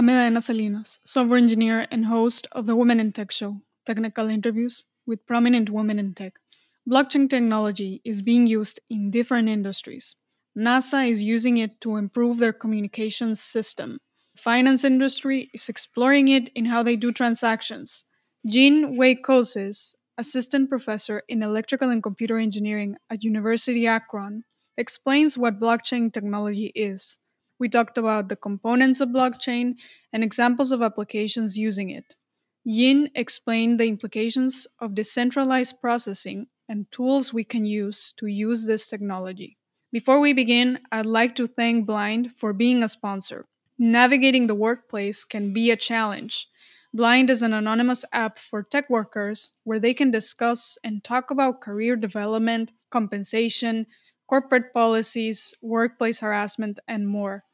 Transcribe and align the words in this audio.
I'm 0.00 0.40
Salinas, 0.40 0.98
software 1.04 1.36
engineer 1.36 1.86
and 1.90 2.06
host 2.06 2.46
of 2.52 2.64
the 2.64 2.74
Women 2.74 3.00
in 3.00 3.12
Tech 3.12 3.30
Show, 3.30 3.60
technical 3.84 4.28
interviews 4.28 4.86
with 5.06 5.26
prominent 5.26 5.68
women 5.68 5.98
in 5.98 6.14
tech. 6.14 6.38
Blockchain 6.90 7.28
technology 7.28 8.00
is 8.02 8.22
being 8.22 8.46
used 8.46 8.80
in 8.88 9.10
different 9.10 9.50
industries. 9.50 10.16
NASA 10.56 11.06
is 11.06 11.22
using 11.22 11.58
it 11.58 11.82
to 11.82 11.96
improve 11.96 12.38
their 12.38 12.54
communications 12.54 13.42
system. 13.42 13.98
Finance 14.34 14.84
industry 14.84 15.50
is 15.52 15.68
exploring 15.68 16.28
it 16.28 16.48
in 16.54 16.64
how 16.64 16.82
they 16.82 16.96
do 16.96 17.12
transactions. 17.12 18.06
Jin 18.46 18.96
Wei 18.96 19.20
assistant 20.16 20.70
professor 20.70 21.24
in 21.28 21.42
electrical 21.42 21.90
and 21.90 22.02
computer 22.02 22.38
engineering 22.38 22.96
at 23.10 23.22
University 23.22 23.86
Akron, 23.86 24.44
explains 24.78 25.36
what 25.36 25.60
blockchain 25.60 26.10
technology 26.10 26.72
is. 26.74 27.18
We 27.60 27.68
talked 27.68 27.96
about 27.98 28.28
the 28.28 28.36
components 28.36 29.00
of 29.00 29.10
blockchain 29.10 29.74
and 30.12 30.24
examples 30.24 30.72
of 30.72 30.82
applications 30.82 31.56
using 31.56 31.90
it. 31.90 32.16
Jin 32.66 33.10
explained 33.14 33.78
the 33.78 33.86
implications 33.86 34.66
of 34.80 34.94
decentralized 34.94 35.80
processing 35.80 36.48
and 36.68 36.90
tools 36.90 37.32
we 37.32 37.44
can 37.44 37.64
use 37.66 38.12
to 38.18 38.26
use 38.26 38.66
this 38.66 38.88
technology. 38.88 39.58
Before 39.92 40.20
we 40.20 40.32
begin, 40.32 40.78
I'd 40.90 41.06
like 41.06 41.36
to 41.36 41.46
thank 41.46 41.86
Blind 41.86 42.32
for 42.36 42.52
being 42.52 42.82
a 42.82 42.88
sponsor. 42.88 43.46
Navigating 43.78 44.46
the 44.46 44.54
workplace 44.54 45.24
can 45.24 45.52
be 45.52 45.70
a 45.70 45.76
challenge. 45.76 46.48
Blind 46.94 47.30
is 47.30 47.42
an 47.42 47.52
anonymous 47.52 48.04
app 48.12 48.38
for 48.38 48.62
tech 48.62 48.88
workers 48.90 49.52
where 49.64 49.78
they 49.80 49.94
can 49.94 50.10
discuss 50.10 50.78
and 50.82 51.04
talk 51.04 51.30
about 51.30 51.60
career 51.60 51.94
development, 51.96 52.72
compensation, 52.90 53.86
corporate 54.28 54.72
policies, 54.72 55.54
workplace 55.60 56.20
harassment, 56.20 56.80
and 56.88 57.06
more. 57.08 57.44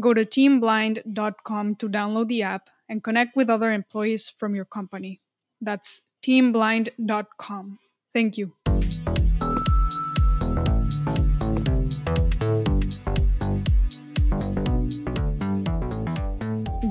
Go 0.00 0.12
to 0.12 0.24
teamblind.com 0.24 1.76
to 1.76 1.88
download 1.88 2.26
the 2.26 2.42
app 2.42 2.68
and 2.88 3.02
connect 3.02 3.36
with 3.36 3.48
other 3.48 3.72
employees 3.72 4.28
from 4.28 4.54
your 4.54 4.64
company. 4.64 5.20
That's 5.60 6.00
teamblind.com. 6.26 7.78
Thank 8.12 8.36
you. 8.38 8.54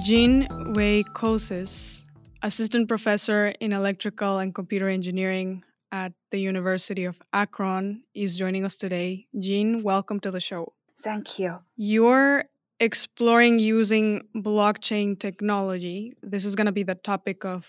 Jean 0.06 0.48
Wei 0.76 1.04
Kouzes, 1.04 2.06
assistant 2.42 2.88
professor 2.88 3.54
in 3.60 3.74
electrical 3.74 4.40
and 4.40 4.56
computer 4.56 4.88
engineering 4.88 5.64
at 5.92 6.14
the 6.32 6.40
University 6.40 7.04
of 7.04 7.22
Akron, 7.34 8.04
is 8.14 8.38
joining 8.38 8.64
us 8.64 8.78
today. 8.78 9.28
Jean, 9.38 9.84
welcome 9.84 10.20
to 10.22 10.32
the 10.32 10.40
show. 10.40 10.74
Thank 10.98 11.40
you. 11.40 11.60
You're 11.76 12.46
exploring 12.80 13.60
using 13.60 14.24
blockchain 14.36 15.20
technology. 15.20 16.14
This 16.22 16.46
is 16.46 16.56
going 16.56 16.66
to 16.66 16.72
be 16.72 16.84
the 16.84 16.96
topic 16.96 17.46
of 17.46 17.68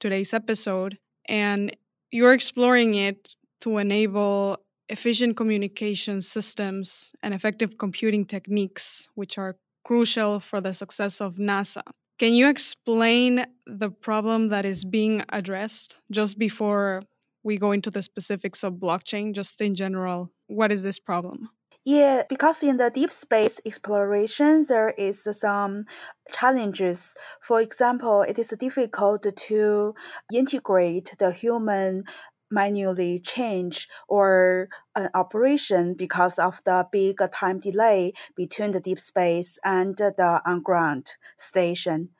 today's 0.00 0.32
episode. 0.32 0.98
And 1.28 1.76
you're 2.10 2.32
exploring 2.32 2.94
it 2.94 3.34
to 3.60 3.78
enable 3.78 4.58
efficient 4.88 5.36
communication 5.36 6.20
systems 6.20 7.12
and 7.22 7.34
effective 7.34 7.76
computing 7.78 8.24
techniques, 8.24 9.08
which 9.14 9.36
are 9.38 9.56
crucial 9.84 10.40
for 10.40 10.60
the 10.60 10.72
success 10.72 11.20
of 11.20 11.36
NASA. 11.36 11.82
Can 12.18 12.32
you 12.32 12.48
explain 12.48 13.46
the 13.66 13.90
problem 13.90 14.48
that 14.48 14.64
is 14.64 14.84
being 14.84 15.24
addressed 15.30 15.98
just 16.10 16.38
before 16.38 17.02
we 17.42 17.58
go 17.58 17.72
into 17.72 17.90
the 17.90 18.02
specifics 18.02 18.64
of 18.64 18.74
blockchain, 18.74 19.34
just 19.34 19.60
in 19.60 19.74
general? 19.74 20.30
What 20.46 20.72
is 20.72 20.82
this 20.82 20.98
problem? 20.98 21.50
Yeah, 21.86 22.24
because 22.28 22.62
in 22.64 22.78
the 22.78 22.90
deep 22.90 23.12
space 23.12 23.60
exploration, 23.64 24.66
there 24.68 24.90
is 24.90 25.22
some 25.40 25.86
challenges. 26.32 27.16
For 27.40 27.60
example, 27.60 28.22
it 28.22 28.38
is 28.38 28.48
difficult 28.58 29.24
to 29.34 29.94
integrate 30.34 31.14
the 31.20 31.30
human 31.32 32.04
manually 32.50 33.20
change 33.20 33.88
or 34.08 34.68
an 34.96 35.08
operation 35.14 35.94
because 35.94 36.38
of 36.40 36.60
the 36.64 36.86
big 36.92 37.18
time 37.32 37.60
delay 37.60 38.12
between 38.36 38.72
the 38.72 38.80
deep 38.80 38.98
space 38.98 39.58
and 39.64 39.96
the 39.96 40.42
on 40.44 40.62
ground 40.62 41.06
station. 41.38 42.10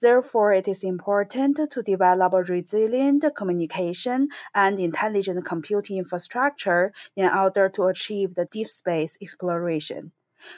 Therefore, 0.00 0.52
it 0.52 0.66
is 0.66 0.82
important 0.82 1.60
to 1.70 1.82
develop 1.82 2.32
a 2.32 2.42
resilient 2.42 3.24
communication 3.36 4.28
and 4.54 4.80
intelligent 4.80 5.44
computing 5.44 5.98
infrastructure 5.98 6.92
in 7.16 7.26
order 7.26 7.68
to 7.70 7.84
achieve 7.84 8.34
the 8.34 8.46
deep 8.46 8.68
space 8.68 9.18
exploration. 9.20 10.12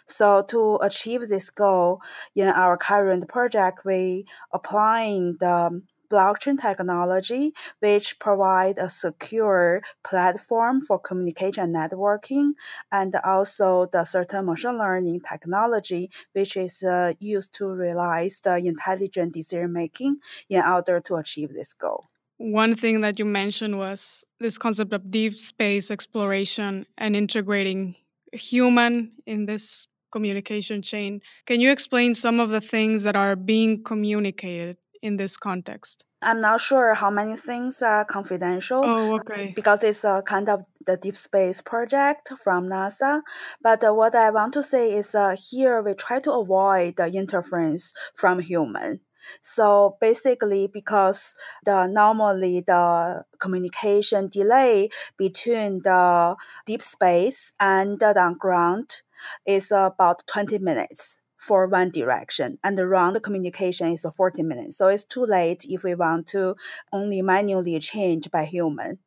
So 0.06 0.42
to 0.42 0.76
achieve 0.76 1.28
this 1.28 1.50
goal, 1.50 2.00
in 2.36 2.46
our 2.48 2.76
current 2.76 3.28
project, 3.28 3.84
we 3.84 4.26
applying 4.52 5.38
the 5.40 5.82
blockchain 6.12 6.60
technology, 6.60 7.52
which 7.80 8.18
provide 8.18 8.76
a 8.78 8.90
secure 8.90 9.82
platform 10.04 10.80
for 10.80 10.98
communication 10.98 11.72
networking, 11.72 12.52
and 12.90 13.14
also 13.24 13.86
the 13.86 14.04
certain 14.04 14.46
machine 14.46 14.78
learning 14.78 15.20
technology, 15.20 16.10
which 16.32 16.56
is 16.56 16.82
uh, 16.82 17.12
used 17.18 17.52
to 17.54 17.64
realize 17.74 18.40
the 18.44 18.56
intelligent 18.56 19.32
decision 19.32 19.72
making 19.72 20.18
in 20.48 20.62
order 20.62 21.00
to 21.00 21.16
achieve 21.16 21.52
this 21.52 21.72
goal. 21.72 22.04
One 22.38 22.74
thing 22.74 23.02
that 23.02 23.18
you 23.18 23.24
mentioned 23.24 23.78
was 23.78 24.24
this 24.40 24.58
concept 24.58 24.92
of 24.92 25.10
deep 25.10 25.38
space 25.38 25.90
exploration 25.90 26.86
and 26.98 27.14
integrating 27.14 27.94
human 28.32 29.12
in 29.26 29.46
this 29.46 29.86
communication 30.10 30.82
chain. 30.82 31.20
Can 31.46 31.60
you 31.60 31.70
explain 31.70 32.14
some 32.14 32.40
of 32.40 32.50
the 32.50 32.60
things 32.60 33.02
that 33.04 33.16
are 33.16 33.36
being 33.36 33.82
communicated 33.82 34.76
in 35.02 35.16
this 35.16 35.36
context? 35.36 36.04
I'm 36.22 36.40
not 36.40 36.60
sure 36.60 36.94
how 36.94 37.10
many 37.10 37.36
things 37.36 37.82
are 37.82 38.04
confidential. 38.04 38.82
Oh, 38.84 39.16
okay. 39.16 39.52
Because 39.54 39.82
it's 39.82 40.04
a 40.04 40.22
kind 40.24 40.48
of 40.48 40.64
the 40.86 40.96
deep 40.96 41.16
space 41.16 41.60
project 41.60 42.30
from 42.42 42.68
NASA. 42.68 43.22
But 43.60 43.84
uh, 43.84 43.92
what 43.92 44.14
I 44.14 44.30
want 44.30 44.52
to 44.54 44.62
say 44.62 44.92
is 44.92 45.14
uh, 45.14 45.36
here 45.36 45.82
we 45.82 45.94
try 45.94 46.20
to 46.20 46.32
avoid 46.32 46.96
the 46.96 47.06
interference 47.06 47.92
from 48.14 48.38
human. 48.38 49.00
So 49.40 49.96
basically, 50.00 50.68
because 50.72 51.34
the 51.64 51.86
normally 51.86 52.62
the 52.66 53.24
communication 53.38 54.28
delay 54.28 54.88
between 55.16 55.82
the 55.82 56.36
deep 56.66 56.82
space 56.82 57.52
and 57.60 58.00
the 58.00 58.36
ground 58.38 59.02
is 59.46 59.70
about 59.70 60.26
20 60.26 60.58
minutes 60.58 61.18
for 61.42 61.66
one 61.66 61.90
direction 61.90 62.56
and 62.62 62.78
the 62.78 62.86
round 62.86 63.20
communication 63.20 63.88
is 63.88 64.06
40 64.16 64.44
minutes. 64.44 64.76
So 64.76 64.86
it's 64.86 65.04
too 65.04 65.26
late 65.26 65.66
if 65.68 65.82
we 65.82 65.96
want 65.96 66.28
to 66.28 66.54
only 66.92 67.20
manually 67.20 67.80
change 67.80 68.30
by 68.30 68.44
human. 68.44 69.00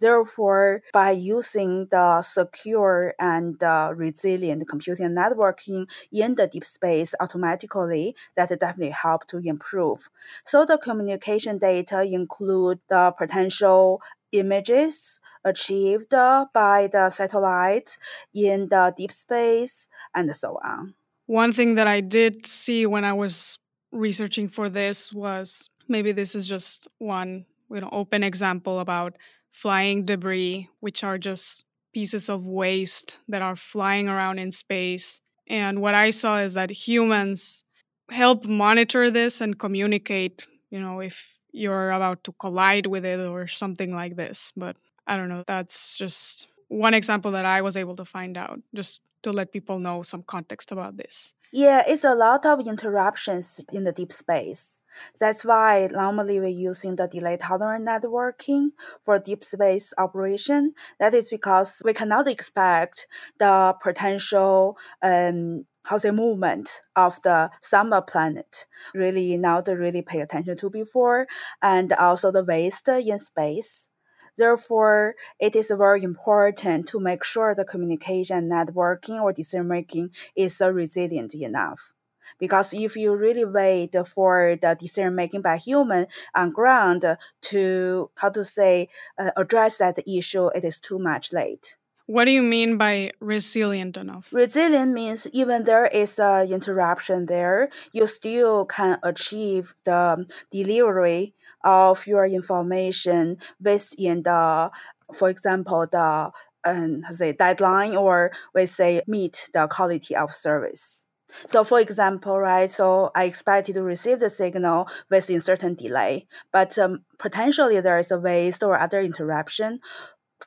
Therefore, 0.00 0.82
by 0.92 1.10
using 1.10 1.88
the 1.90 2.22
secure 2.22 3.14
and 3.18 3.62
uh, 3.62 3.92
resilient 3.94 4.66
computing 4.68 5.10
networking 5.10 5.86
in 6.10 6.34
the 6.34 6.46
deep 6.46 6.64
space 6.64 7.14
automatically, 7.20 8.16
that 8.36 8.48
definitely 8.48 8.90
help 8.90 9.26
to 9.28 9.38
improve. 9.44 10.08
So 10.44 10.64
the 10.64 10.78
communication 10.78 11.58
data 11.58 12.02
include 12.02 12.80
the 12.88 13.12
potential 13.16 14.00
images 14.32 15.20
achieved 15.44 16.10
by 16.10 16.88
the 16.90 17.10
satellite 17.10 17.98
in 18.34 18.68
the 18.68 18.94
deep 18.96 19.12
space 19.12 19.88
and 20.14 20.34
so 20.34 20.58
on. 20.64 20.94
One 21.26 21.52
thing 21.52 21.74
that 21.74 21.86
I 21.86 22.00
did 22.00 22.46
see 22.46 22.86
when 22.86 23.04
I 23.04 23.12
was 23.12 23.58
researching 23.92 24.48
for 24.48 24.68
this 24.68 25.12
was 25.12 25.68
maybe 25.88 26.12
this 26.12 26.34
is 26.34 26.48
just 26.48 26.88
one 26.98 27.44
you 27.70 27.80
know 27.80 27.88
open 27.92 28.22
example 28.22 28.78
about 28.80 29.14
flying 29.50 30.04
debris 30.04 30.68
which 30.80 31.04
are 31.04 31.18
just 31.18 31.64
pieces 31.92 32.30
of 32.30 32.46
waste 32.46 33.18
that 33.28 33.42
are 33.42 33.56
flying 33.56 34.08
around 34.08 34.38
in 34.38 34.50
space. 34.50 35.20
And 35.48 35.82
what 35.82 35.94
i 35.94 36.10
saw 36.10 36.38
is 36.38 36.54
that 36.54 36.70
humans 36.70 37.64
help 38.10 38.44
monitor 38.46 39.10
this 39.10 39.40
and 39.40 39.58
communicate 39.58 40.46
you 40.70 40.80
know 40.80 41.00
if 41.00 41.38
you're 41.52 41.90
about 41.90 42.24
to 42.24 42.32
collide 42.40 42.86
with 42.86 43.04
it 43.04 43.20
or 43.20 43.46
something 43.46 43.94
like 43.94 44.16
this. 44.16 44.52
But 44.56 44.76
i 45.06 45.16
don't 45.16 45.28
know 45.28 45.44
that's 45.46 45.96
just 45.98 46.46
one 46.72 46.94
example 46.94 47.30
that 47.30 47.44
i 47.44 47.60
was 47.60 47.76
able 47.76 47.94
to 47.94 48.04
find 48.04 48.36
out 48.36 48.58
just 48.74 49.02
to 49.22 49.32
let 49.32 49.52
people 49.52 49.78
know 49.78 50.02
some 50.02 50.22
context 50.22 50.72
about 50.72 50.96
this. 50.96 51.34
Yeah, 51.52 51.82
it's 51.86 52.04
a 52.04 52.14
lot 52.14 52.46
of 52.46 52.66
interruptions 52.66 53.64
in 53.72 53.84
the 53.84 53.92
deep 53.92 54.12
space. 54.12 54.78
That's 55.18 55.44
why 55.44 55.88
normally 55.90 56.38
we're 56.38 56.48
using 56.48 56.96
the 56.96 57.08
delay 57.08 57.38
tolerant 57.38 57.86
networking 57.86 58.70
for 59.02 59.18
deep 59.18 59.44
space 59.44 59.92
operation. 59.96 60.74
That 60.98 61.14
is 61.14 61.30
because 61.30 61.82
we 61.84 61.92
cannot 61.92 62.26
expect 62.26 63.06
the 63.38 63.74
potential 63.82 64.76
um, 65.02 65.66
how 65.84 65.98
say 65.98 66.10
movement 66.10 66.82
of 66.94 67.20
the 67.22 67.50
summer 67.60 68.00
planet 68.00 68.66
really 68.94 69.36
not 69.36 69.66
really 69.66 70.02
pay 70.02 70.20
attention 70.20 70.56
to 70.58 70.70
before, 70.70 71.26
and 71.60 71.92
also 71.94 72.30
the 72.30 72.44
waste 72.44 72.88
in 72.88 73.18
space. 73.18 73.88
Therefore, 74.36 75.14
it 75.38 75.54
is 75.54 75.72
very 75.76 76.02
important 76.02 76.88
to 76.88 77.00
make 77.00 77.24
sure 77.24 77.54
the 77.54 77.64
communication, 77.64 78.48
networking, 78.48 79.20
or 79.20 79.32
decision 79.32 79.68
making 79.68 80.10
is 80.36 80.60
resilient 80.60 81.34
enough. 81.34 81.92
Because 82.38 82.72
if 82.72 82.96
you 82.96 83.14
really 83.14 83.44
wait 83.44 83.94
for 84.06 84.56
the 84.60 84.74
decision 84.78 85.14
making 85.14 85.42
by 85.42 85.58
human 85.58 86.06
on 86.34 86.50
ground 86.50 87.04
to 87.42 88.10
how 88.18 88.30
to 88.30 88.44
say 88.44 88.88
uh, 89.18 89.30
address 89.36 89.78
that 89.78 89.98
issue, 90.08 90.48
it 90.48 90.64
is 90.64 90.80
too 90.80 90.98
much 90.98 91.32
late. 91.32 91.76
What 92.06 92.24
do 92.24 92.32
you 92.32 92.42
mean 92.42 92.78
by 92.78 93.12
resilient 93.20 93.96
enough? 93.96 94.28
Resilient 94.32 94.92
means 94.92 95.28
even 95.32 95.64
there 95.64 95.86
is 95.86 96.18
a 96.18 96.46
interruption 96.50 97.26
there, 97.26 97.70
you 97.92 98.06
still 98.06 98.66
can 98.66 98.98
achieve 99.02 99.74
the 99.84 100.26
delivery 100.50 101.34
of 101.64 102.06
your 102.06 102.26
information 102.26 103.38
within 103.60 104.22
the, 104.22 104.70
for 105.14 105.28
example, 105.28 105.86
the 105.90 106.30
um, 106.64 107.02
say 107.10 107.32
deadline 107.32 107.96
or 107.96 108.30
we 108.54 108.66
say 108.66 109.02
meet 109.06 109.50
the 109.52 109.66
quality 109.68 110.14
of 110.14 110.30
service. 110.30 111.06
So 111.46 111.64
for 111.64 111.80
example, 111.80 112.38
right, 112.38 112.70
so 112.70 113.10
I 113.14 113.24
expected 113.24 113.74
to 113.74 113.82
receive 113.82 114.20
the 114.20 114.28
signal 114.28 114.86
within 115.10 115.40
certain 115.40 115.74
delay, 115.74 116.26
but 116.52 116.78
um, 116.78 117.04
potentially 117.18 117.80
there 117.80 117.98
is 117.98 118.10
a 118.10 118.18
waste 118.18 118.62
or 118.62 118.78
other 118.78 119.00
interruption 119.00 119.80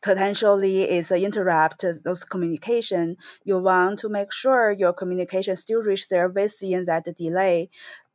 potentially 0.01 0.83
is 0.83 1.11
uh, 1.11 1.15
interrupt 1.15 1.85
those 2.03 2.23
communication. 2.23 3.17
You 3.43 3.59
want 3.59 3.99
to 3.99 4.09
make 4.09 4.31
sure 4.31 4.71
your 4.71 4.93
communication 4.93 5.55
still 5.55 5.81
reach 5.81 6.09
there 6.09 6.27
within 6.27 6.85
that 6.85 7.05
delay, 7.17 7.69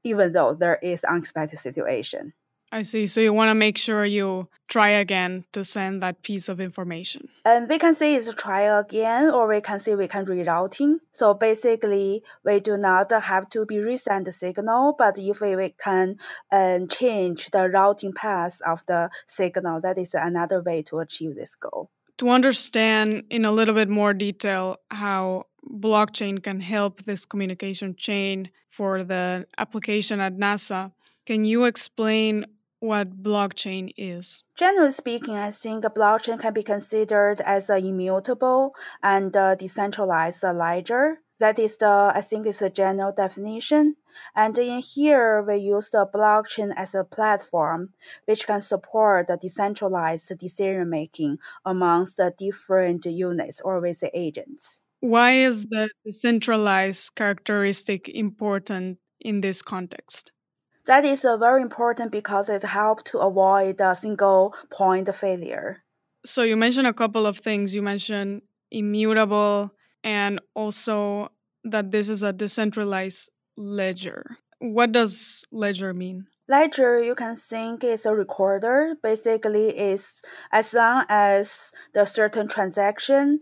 even 0.05 0.33
though 0.33 0.55
there 0.55 0.79
is 0.83 1.05
unexpected 1.05 1.59
situation. 1.59 2.33
I 2.73 2.83
see. 2.83 3.07
So 3.07 3.21
you 3.21 3.33
want 3.33 3.51
to 3.51 3.55
make 3.55 3.77
sure 3.77 4.05
you 4.05 4.49
try 4.69 4.91
again 4.91 5.45
to 5.53 5.65
send 5.65 6.01
that 6.03 6.23
piece 6.23 6.49
of 6.49 6.61
information. 6.61 7.29
And 7.45 7.69
we 7.69 7.79
can 7.79 7.95
say 7.95 8.15
it's 8.15 8.33
try 8.35 8.63
again, 8.63 9.31
or 9.31 9.49
we 9.49 9.61
can 9.61 9.81
say 9.81 9.97
we 9.97 10.07
can 10.07 10.25
rerouting. 10.25 10.99
So 11.11 11.35
basically, 11.35 12.23
we 12.45 12.61
do 12.61 12.77
not 12.77 13.11
have 13.11 13.51
to 13.51 13.67
be 13.67 13.77
resend 13.77 14.27
the 14.27 14.33
signal, 14.33 14.95
but 14.97 15.19
if 15.19 15.41
we, 15.41 15.57
we 15.57 15.71
can 15.71 16.17
um, 16.53 16.87
change 16.87 17.51
the 17.51 17.69
routing 17.69 18.13
path 18.13 18.61
of 18.65 18.87
the 18.87 19.11
signal, 19.27 19.81
that 19.81 19.99
is 19.99 20.15
another 20.15 20.63
way 20.63 20.83
to 20.83 21.01
achieve 21.01 21.35
this 21.35 21.57
goal. 21.57 21.91
To 22.19 22.31
understand 22.31 23.25
in 23.31 23.45
a 23.45 23.51
little 23.51 23.75
bit 23.75 23.89
more 23.89 24.15
detail 24.15 24.77
how 24.91 25.47
blockchain 25.69 26.41
can 26.43 26.61
help 26.61 27.03
this 27.05 27.27
communication 27.27 27.97
chain 27.97 28.51
for 28.69 29.03
the 29.03 29.47
application 29.59 30.21
at 30.21 30.37
NASA, 30.37 30.93
can 31.27 31.45
you 31.45 31.65
explain 31.65 32.45
what 32.81 33.23
blockchain 33.23 33.93
is? 33.97 34.43
Generally 34.57 34.93
speaking, 34.93 35.37
I 35.37 35.51
think 35.51 35.85
a 35.85 35.91
blockchain 35.91 36.41
can 36.41 36.55
be 36.55 36.63
considered 36.63 37.41
as 37.43 37.71
an 37.71 37.85
immutable 37.85 38.75
and 39.03 39.37
uh, 39.37 39.55
decentralized 39.55 40.43
ledger. 40.43 41.21
That 41.39 41.59
is 41.59 41.77
the, 41.79 42.13
I 42.15 42.21
think 42.21 42.47
it's 42.47 42.61
a 42.61 42.69
general 42.69 43.13
definition. 43.13 43.97
And 44.35 44.59
in 44.59 44.81
here, 44.81 45.43
we 45.43 45.57
use 45.57 45.91
the 45.91 46.07
blockchain 46.13 46.73
as 46.77 46.95
a 46.95 47.05
platform, 47.05 47.95
which 48.27 48.47
can 48.47 48.61
support 48.61 49.29
the 49.29 49.37
decentralized 49.37 50.39
decision 50.39 50.91
making 50.91 51.39
amongst 51.65 52.17
the 52.17 52.35
different 52.37 53.07
units 53.07 53.61
or 53.61 53.81
with 53.81 54.01
the 54.01 54.11
agents. 54.19 54.83
Why 55.01 55.33
is 55.33 55.65
the 55.67 55.89
decentralized 56.05 57.15
characteristic 57.15 58.09
important 58.09 58.99
in 59.19 59.41
this 59.41 59.63
context? 59.63 60.33
That 60.87 61.05
is 61.05 61.25
uh, 61.25 61.37
very 61.37 61.63
important 61.63 62.11
because 62.11 62.49
it 62.49 62.63
helps 62.63 63.11
to 63.13 63.19
avoid 63.19 63.81
a 63.81 63.95
single 63.95 64.55
point 64.71 65.15
failure. 65.15 65.85
So 66.25 66.43
you 66.43 66.57
mentioned 66.57 66.87
a 66.87 66.93
couple 66.93 67.27
of 67.27 67.39
things. 67.39 67.75
You 67.75 67.83
mentioned 67.83 68.43
immutable 68.71 69.73
and 70.05 70.41
also 70.55 71.33
that 71.65 71.91
this 71.91 72.09
is 72.09 72.23
a 72.23 72.33
decentralized 72.33 73.31
ledger. 73.57 74.39
What 74.59 74.93
does 74.93 75.45
ledger 75.51 75.93
mean? 75.95 76.27
Ledger, 76.49 77.01
you 77.01 77.15
can 77.15 77.37
think 77.37 77.85
is 77.85 78.05
a 78.07 78.15
recorder. 78.15 78.97
Basically, 79.03 79.69
is 79.69 80.21
as 80.51 80.75
long 80.75 81.05
as 81.09 81.71
the 81.95 82.05
certain 82.05 82.49
transaction 82.49 83.41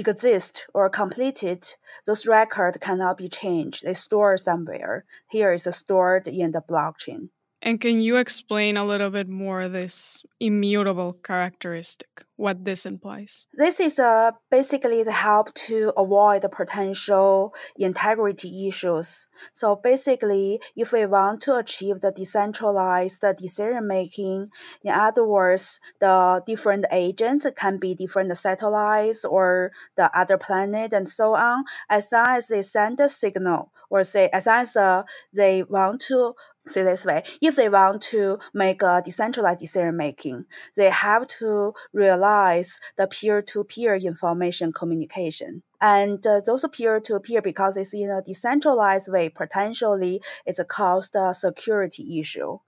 exist 0.00 0.66
or 0.74 0.90
completed, 0.90 1.76
those 2.04 2.26
records 2.26 2.78
cannot 2.78 3.18
be 3.18 3.28
changed. 3.28 3.84
They 3.84 3.94
store 3.94 4.36
somewhere. 4.36 5.04
Here 5.30 5.52
is 5.52 5.68
stored 5.70 6.26
in 6.26 6.52
the 6.52 6.62
blockchain. 6.62 7.28
And 7.64 7.80
can 7.80 8.02
you 8.02 8.18
explain 8.18 8.76
a 8.76 8.84
little 8.84 9.08
bit 9.08 9.26
more 9.26 9.70
this 9.70 10.22
immutable 10.38 11.14
characteristic, 11.24 12.26
what 12.36 12.62
this 12.62 12.84
implies? 12.84 13.46
This 13.54 13.80
is 13.80 13.98
uh, 13.98 14.32
basically 14.50 15.02
the 15.02 15.12
help 15.12 15.54
to 15.68 15.90
avoid 15.96 16.42
the 16.42 16.50
potential 16.50 17.54
integrity 17.78 18.68
issues. 18.68 19.26
So 19.54 19.76
basically, 19.76 20.60
if 20.76 20.92
we 20.92 21.06
want 21.06 21.40
to 21.42 21.56
achieve 21.56 22.02
the 22.02 22.12
decentralized 22.12 23.24
decision 23.38 23.88
making, 23.88 24.48
in 24.82 24.92
other 24.92 25.26
words, 25.26 25.80
the 26.00 26.42
different 26.46 26.84
agents 26.92 27.46
can 27.56 27.78
be 27.78 27.94
different 27.94 28.36
satellites 28.36 29.24
or 29.24 29.72
the 29.96 30.10
other 30.14 30.36
planet 30.36 30.92
and 30.92 31.08
so 31.08 31.34
on, 31.34 31.64
as 31.88 32.08
long 32.12 32.26
as 32.28 32.48
they 32.48 32.60
send 32.60 33.00
a 33.00 33.08
signal 33.08 33.72
or 33.88 34.04
say 34.04 34.28
as 34.32 34.46
long 34.46 34.60
as 34.60 34.76
uh, 34.76 35.02
they 35.32 35.62
want 35.62 36.00
to 36.00 36.34
say 36.66 36.82
this 36.82 37.04
way 37.04 37.22
if 37.42 37.56
they 37.56 37.68
want 37.68 38.00
to 38.00 38.38
make 38.54 38.82
a 38.82 39.02
decentralized 39.04 39.60
decision 39.60 39.96
making 39.96 40.44
they 40.76 40.90
have 40.90 41.26
to 41.26 41.72
realize 41.92 42.80
the 42.96 43.06
peer-to-peer 43.06 43.96
information 43.96 44.72
communication. 44.72 45.62
And 45.80 46.26
uh, 46.26 46.40
those 46.44 46.64
peer-to-peer 46.72 47.42
because 47.42 47.76
it's 47.76 47.92
in 47.92 48.10
a 48.10 48.22
decentralized 48.22 49.08
way 49.10 49.28
potentially 49.28 50.20
it's 50.46 50.58
a 50.58 50.64
cost 50.64 51.14
uh, 51.14 51.32
security 51.32 52.18
issue. 52.18 52.58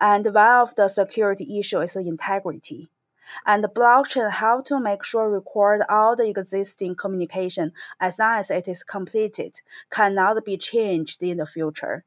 And 0.00 0.26
one 0.26 0.60
of 0.60 0.74
the 0.74 0.88
security 0.88 1.58
issue 1.58 1.78
is 1.78 1.96
integrity. 1.96 2.90
And 3.44 3.62
the 3.62 3.68
blockchain 3.68 4.30
how 4.30 4.60
to 4.62 4.80
make 4.80 5.04
sure 5.04 5.28
record 5.28 5.82
all 5.88 6.16
the 6.16 6.28
existing 6.28 6.96
communication 6.96 7.72
as 8.00 8.18
long 8.18 8.38
as 8.38 8.50
it 8.50 8.68
is 8.68 8.84
completed 8.84 9.60
cannot 9.90 10.44
be 10.44 10.56
changed 10.56 11.22
in 11.22 11.38
the 11.38 11.46
future 11.46 12.04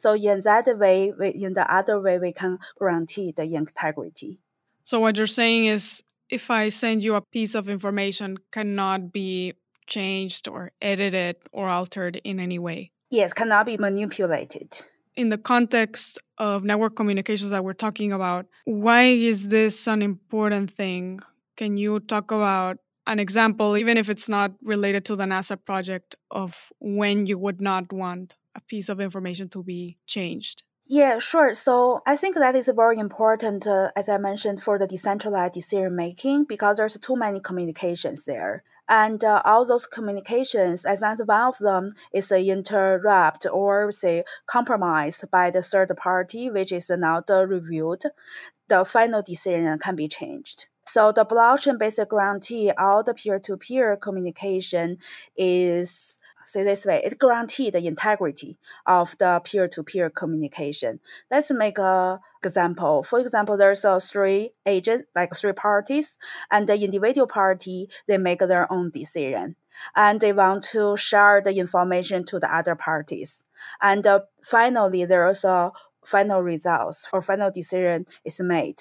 so 0.00 0.14
in 0.14 0.40
that 0.44 0.66
way, 0.78 1.12
we, 1.12 1.28
in 1.28 1.52
the 1.52 1.70
other 1.72 2.00
way, 2.00 2.18
we 2.18 2.32
can 2.32 2.58
guarantee 2.78 3.32
the 3.36 3.44
integrity. 3.54 4.38
So 4.84 4.98
what 4.98 5.18
you're 5.18 5.26
saying 5.26 5.66
is, 5.66 6.02
if 6.30 6.50
I 6.50 6.70
send 6.70 7.02
you 7.02 7.16
a 7.16 7.20
piece 7.20 7.54
of 7.54 7.68
information, 7.68 8.38
cannot 8.50 9.12
be 9.12 9.54
changed 9.86 10.48
or 10.48 10.70
edited 10.80 11.36
or 11.52 11.68
altered 11.68 12.20
in 12.24 12.40
any 12.40 12.58
way. 12.58 12.92
Yes, 13.10 13.34
cannot 13.34 13.66
be 13.66 13.76
manipulated. 13.76 14.80
In 15.16 15.28
the 15.28 15.36
context 15.36 16.18
of 16.38 16.64
network 16.64 16.96
communications 16.96 17.50
that 17.50 17.62
we're 17.62 17.74
talking 17.74 18.10
about, 18.10 18.46
why 18.64 19.02
is 19.02 19.48
this 19.48 19.86
an 19.86 20.00
important 20.00 20.70
thing? 20.70 21.20
Can 21.56 21.76
you 21.76 22.00
talk 22.00 22.30
about 22.30 22.78
an 23.06 23.18
example, 23.18 23.76
even 23.76 23.98
if 23.98 24.08
it's 24.08 24.28
not 24.28 24.52
related 24.62 25.04
to 25.06 25.16
the 25.16 25.24
NASA 25.24 25.62
project, 25.62 26.14
of 26.30 26.72
when 26.80 27.26
you 27.26 27.36
would 27.36 27.60
not 27.60 27.92
want 27.92 28.34
a 28.54 28.60
piece 28.60 28.88
of 28.88 29.00
information 29.00 29.48
to 29.50 29.62
be 29.62 29.98
changed? 30.06 30.62
Yeah, 30.86 31.20
sure. 31.20 31.54
So 31.54 32.02
I 32.04 32.16
think 32.16 32.34
that 32.34 32.56
is 32.56 32.68
very 32.74 32.98
important, 32.98 33.64
uh, 33.64 33.90
as 33.94 34.08
I 34.08 34.18
mentioned, 34.18 34.60
for 34.60 34.76
the 34.76 34.88
decentralized 34.88 35.54
decision 35.54 35.94
making 35.94 36.46
because 36.48 36.78
there's 36.78 36.98
too 36.98 37.14
many 37.14 37.38
communications 37.38 38.24
there. 38.24 38.64
And 38.88 39.22
uh, 39.22 39.40
all 39.44 39.64
those 39.64 39.86
communications, 39.86 40.84
as 40.84 41.02
one 41.02 41.46
of 41.46 41.58
them 41.58 41.94
is 42.12 42.32
uh, 42.32 42.34
interrupted 42.34 43.52
or 43.52 43.92
say 43.92 44.24
compromised 44.46 45.30
by 45.30 45.52
the 45.52 45.62
third 45.62 45.96
party, 45.96 46.50
which 46.50 46.72
is 46.72 46.90
not 46.90 47.30
uh, 47.30 47.46
reviewed, 47.46 48.02
the 48.66 48.84
final 48.84 49.22
decision 49.22 49.78
can 49.78 49.94
be 49.94 50.08
changed. 50.08 50.66
So 50.84 51.12
the 51.12 51.24
blockchain 51.24 51.78
based 51.78 52.00
guarantee 52.10 52.72
all 52.76 53.04
the 53.04 53.14
peer 53.14 53.38
to 53.38 53.56
peer 53.56 53.96
communication 53.96 54.98
is 55.36 56.18
say 56.44 56.62
this 56.62 56.86
way, 56.86 57.02
it 57.04 57.18
guarantees 57.18 57.72
the 57.72 57.86
integrity 57.86 58.58
of 58.86 59.16
the 59.18 59.40
peer-to-peer 59.44 60.10
communication. 60.10 61.00
Let's 61.30 61.50
make 61.50 61.78
a 61.78 62.20
example. 62.42 63.02
For 63.02 63.18
example, 63.20 63.56
there's 63.56 63.84
a 63.84 64.00
three 64.00 64.50
agents, 64.64 65.04
like 65.14 65.34
three 65.34 65.52
parties, 65.52 66.18
and 66.50 66.68
the 66.68 66.82
individual 66.82 67.26
party, 67.26 67.88
they 68.06 68.18
make 68.18 68.40
their 68.40 68.70
own 68.72 68.90
decision. 68.90 69.56
And 69.94 70.20
they 70.20 70.32
want 70.32 70.64
to 70.72 70.96
share 70.96 71.40
the 71.40 71.58
information 71.58 72.24
to 72.26 72.38
the 72.38 72.54
other 72.54 72.74
parties. 72.74 73.44
And 73.80 74.06
uh, 74.06 74.20
finally, 74.42 75.04
there's 75.04 75.44
a 75.44 75.72
final 76.04 76.40
results 76.42 77.08
or 77.12 77.22
final 77.22 77.50
decision 77.50 78.06
is 78.24 78.40
made. 78.40 78.76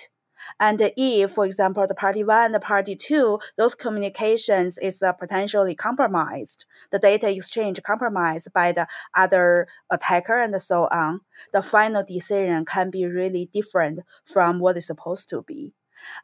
And 0.60 0.92
if, 0.98 1.32
for 1.32 1.46
example, 1.46 1.86
the 1.88 1.96
party 1.96 2.24
one 2.24 2.46
and 2.46 2.56
the 2.56 2.60
party 2.60 2.96
two, 2.96 3.40
those 3.58 3.76
communications 3.76 4.78
is 4.78 5.02
uh, 5.02 5.14
potentially 5.14 5.76
compromised, 5.76 6.66
the 6.92 7.00
data 7.00 7.30
exchange 7.30 7.82
compromised 7.84 8.52
by 8.54 8.72
the 8.72 8.88
other 9.16 9.68
attacker 9.90 10.40
and 10.40 10.62
so 10.62 10.88
on, 10.92 11.22
the 11.54 11.62
final 11.62 12.04
decision 12.04 12.66
can 12.66 12.90
be 12.90 13.06
really 13.06 13.50
different 13.52 14.02
from 14.26 14.60
what 14.60 14.78
is 14.78 14.88
supposed 14.88 15.30
to 15.30 15.44
be. 15.44 15.74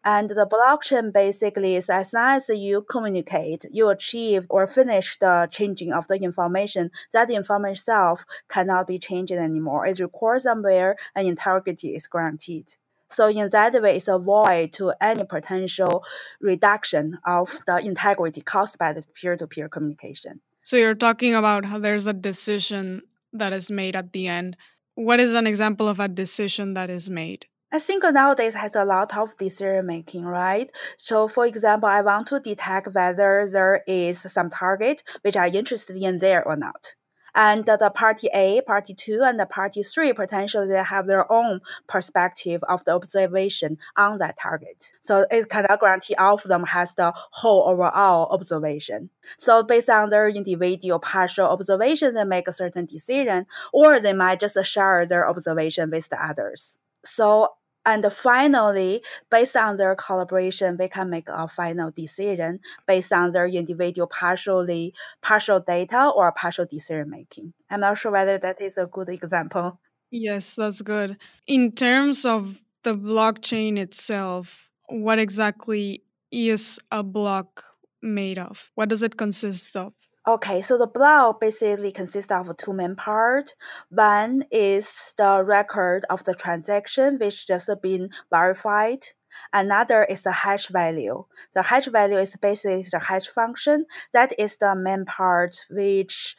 And 0.04 0.30
the 0.30 0.46
blockchain 0.46 1.12
basically 1.12 1.76
is 1.76 1.90
as 1.90 2.14
long 2.14 2.36
as 2.36 2.50
you 2.50 2.82
communicate, 2.90 3.66
you 3.72 3.90
achieve 3.90 4.48
or 4.50 4.68
finish 4.68 5.18
the 5.18 5.50
changing 5.52 5.92
of 5.92 6.08
the 6.08 6.16
information, 6.16 6.92
that 7.12 7.30
information 7.30 7.74
itself 7.74 8.26
cannot 8.48 8.88
be 8.88 9.00
changed 9.00 9.34
anymore. 9.34 9.86
It's 9.86 10.00
recorded 10.00 10.44
somewhere 10.44 10.96
and 11.14 11.28
integrity 11.28 11.96
is 11.96 12.08
guaranteed. 12.08 12.76
So 13.16 13.30
in 13.30 13.48
that 13.50 13.82
way, 13.82 13.96
it's 13.96 14.10
a 14.10 14.20
void 14.20 14.74
to 14.74 14.92
any 15.00 15.24
potential 15.24 16.04
reduction 16.42 17.18
of 17.26 17.62
the 17.66 17.78
integrity 17.78 18.42
caused 18.42 18.78
by 18.78 18.92
the 18.92 19.04
peer-to-peer 19.14 19.70
communication. 19.70 20.42
So 20.64 20.76
you're 20.76 20.96
talking 20.96 21.34
about 21.34 21.64
how 21.64 21.80
there's 21.80 22.08
a 22.08 22.14
decision 22.14 23.04
that 23.32 23.54
is 23.54 23.72
made 23.72 23.96
at 23.96 24.12
the 24.12 24.28
end. 24.28 24.58
What 24.96 25.22
is 25.22 25.34
an 25.34 25.48
example 25.48 25.88
of 25.88 26.02
a 26.02 26.10
decision 26.10 26.74
that 26.74 26.90
is 26.90 27.10
made? 27.10 27.46
I 27.72 27.80
think 27.80 28.04
nowadays 28.04 28.56
has 28.56 28.76
a 28.76 28.84
lot 28.84 29.16
of 29.18 29.38
decision 29.38 29.86
making, 29.86 30.26
right? 30.26 30.70
So 30.98 31.28
for 31.30 31.46
example, 31.46 31.88
I 31.88 32.02
want 32.02 32.28
to 32.28 32.40
detect 32.40 32.94
whether 32.94 33.48
there 33.50 33.82
is 33.88 34.20
some 34.22 34.50
target 34.50 35.04
which 35.22 35.38
I'm 35.38 35.54
interested 35.54 35.96
in 35.96 36.20
there 36.20 36.44
or 36.46 36.58
not. 36.58 36.96
And 37.36 37.66
the 37.66 37.92
party 37.94 38.30
A, 38.34 38.62
party 38.62 38.94
two, 38.94 39.22
and 39.22 39.40
the 39.40 39.46
party 39.46 39.84
three 39.84 40.14
potentially 40.14 40.68
they 40.68 40.84
have 40.84 41.06
their 41.06 41.30
own 41.32 41.60
perspective 41.88 42.64
of 42.70 42.86
the 42.86 42.94
observation 42.94 43.78
on 43.98 44.18
that 44.20 44.40
target. 44.40 44.92
So 45.02 45.26
it 45.30 45.50
cannot 45.50 45.82
guarantee 45.82 46.16
all 46.16 46.36
of 46.36 46.44
them 46.44 46.64
has 46.64 46.96
the 46.96 47.14
whole 47.16 47.68
overall 47.68 48.28
observation. 48.32 49.10
So 49.38 49.64
based 49.64 49.90
on 49.90 50.10
their 50.10 50.30
individual 50.30 51.00
partial 51.00 51.48
observation, 51.48 52.14
they 52.14 52.24
make 52.24 52.48
a 52.48 52.54
certain 52.54 52.86
decision, 52.86 53.46
or 53.74 54.00
they 54.00 54.14
might 54.14 54.40
just 54.40 54.58
share 54.64 55.06
their 55.06 55.28
observation 55.28 55.92
with 55.92 56.10
the 56.10 56.26
others. 56.26 56.80
So 57.04 57.50
and 57.86 58.12
finally, 58.12 59.04
based 59.30 59.56
on 59.56 59.78
their 59.78 59.96
collaboration, 59.96 60.78
they 60.78 60.90
can 60.90 61.10
make 61.10 61.28
a 61.30 61.48
final 61.48 61.92
decision 61.92 62.60
based 62.88 63.14
on 63.14 63.32
their 63.32 63.48
individual 63.48 64.08
partially 64.08 64.94
partial 65.22 65.60
data 65.60 66.12
or 66.16 66.32
partial 66.32 66.66
decision 66.66 67.10
making. 67.10 67.54
I'm 67.70 67.82
not 67.82 67.98
sure 67.98 68.12
whether 68.12 68.38
that 68.40 68.62
is 68.62 68.78
a 68.78 68.88
good 68.88 69.10
example. 69.10 69.80
Yes, 70.12 70.56
that's 70.56 70.82
good. 70.82 71.18
In 71.48 71.72
terms 71.72 72.26
of 72.26 72.60
the 72.84 72.96
blockchain 72.96 73.78
itself, 73.78 74.70
what 74.88 75.20
exactly 75.20 76.04
is 76.32 76.80
a 76.92 77.04
block 77.04 77.64
made 78.02 78.38
of? 78.38 78.72
What 78.76 78.90
does 78.90 79.04
it 79.04 79.18
consist 79.18 79.76
of? 79.76 79.94
Okay, 80.28 80.64
so 80.64 80.76
the 80.80 80.88
block 80.88 81.40
basically 81.40 81.92
consists 81.92 82.32
of 82.32 82.58
two 82.58 82.74
main 82.74 82.96
parts. 82.96 83.54
One 83.90 84.44
is 84.50 85.14
the 85.20 85.44
record 85.46 86.04
of 86.10 86.24
the 86.24 86.34
transaction, 86.34 87.20
which 87.20 87.46
just 87.46 87.70
been 87.84 88.10
verified. 88.32 89.06
Another 89.54 90.04
is 90.04 90.24
the 90.24 90.32
hash 90.32 90.68
value. 90.70 91.26
The 91.54 91.62
hash 91.62 91.86
value 91.86 92.18
is 92.18 92.36
basically 92.38 92.86
the 92.92 92.98
hash 92.98 93.28
function. 93.28 93.86
That 94.14 94.34
is 94.40 94.58
the 94.58 94.76
main 94.76 95.06
part 95.06 95.58
which 95.70 96.36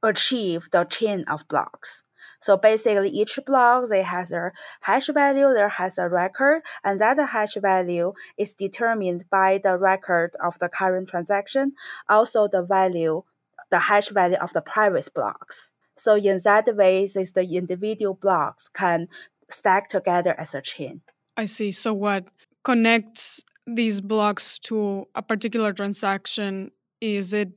achieve 0.00 0.68
the 0.70 0.84
chain 0.84 1.24
of 1.26 1.48
blocks. 1.48 2.03
So 2.44 2.58
basically 2.58 3.08
each 3.08 3.38
block 3.46 3.88
they 3.88 4.02
has 4.02 4.30
a 4.30 4.52
hash 4.82 5.06
value, 5.06 5.48
there 5.54 5.70
has 5.80 5.96
a 5.96 6.10
record, 6.10 6.60
and 6.84 7.00
that 7.00 7.16
hash 7.16 7.54
value 7.54 8.12
is 8.36 8.52
determined 8.52 9.24
by 9.30 9.58
the 9.64 9.78
record 9.78 10.36
of 10.44 10.58
the 10.58 10.68
current 10.68 11.08
transaction, 11.08 11.72
also 12.06 12.46
the 12.46 12.60
value, 12.60 13.22
the 13.70 13.78
hash 13.88 14.10
value 14.10 14.36
of 14.36 14.52
the 14.52 14.60
previous 14.60 15.08
blocks. 15.08 15.72
So 15.96 16.16
in 16.16 16.38
that 16.44 16.66
way, 16.76 17.04
is 17.04 17.32
the 17.32 17.46
individual 17.56 18.12
blocks 18.12 18.68
can 18.68 19.08
stack 19.48 19.88
together 19.88 20.34
as 20.36 20.54
a 20.54 20.60
chain. 20.60 21.00
I 21.38 21.46
see. 21.46 21.72
So 21.72 21.94
what 21.94 22.26
connects 22.62 23.42
these 23.66 24.02
blocks 24.02 24.58
to 24.68 25.08
a 25.14 25.22
particular 25.22 25.72
transaction 25.72 26.72
is 27.00 27.32
it 27.32 27.52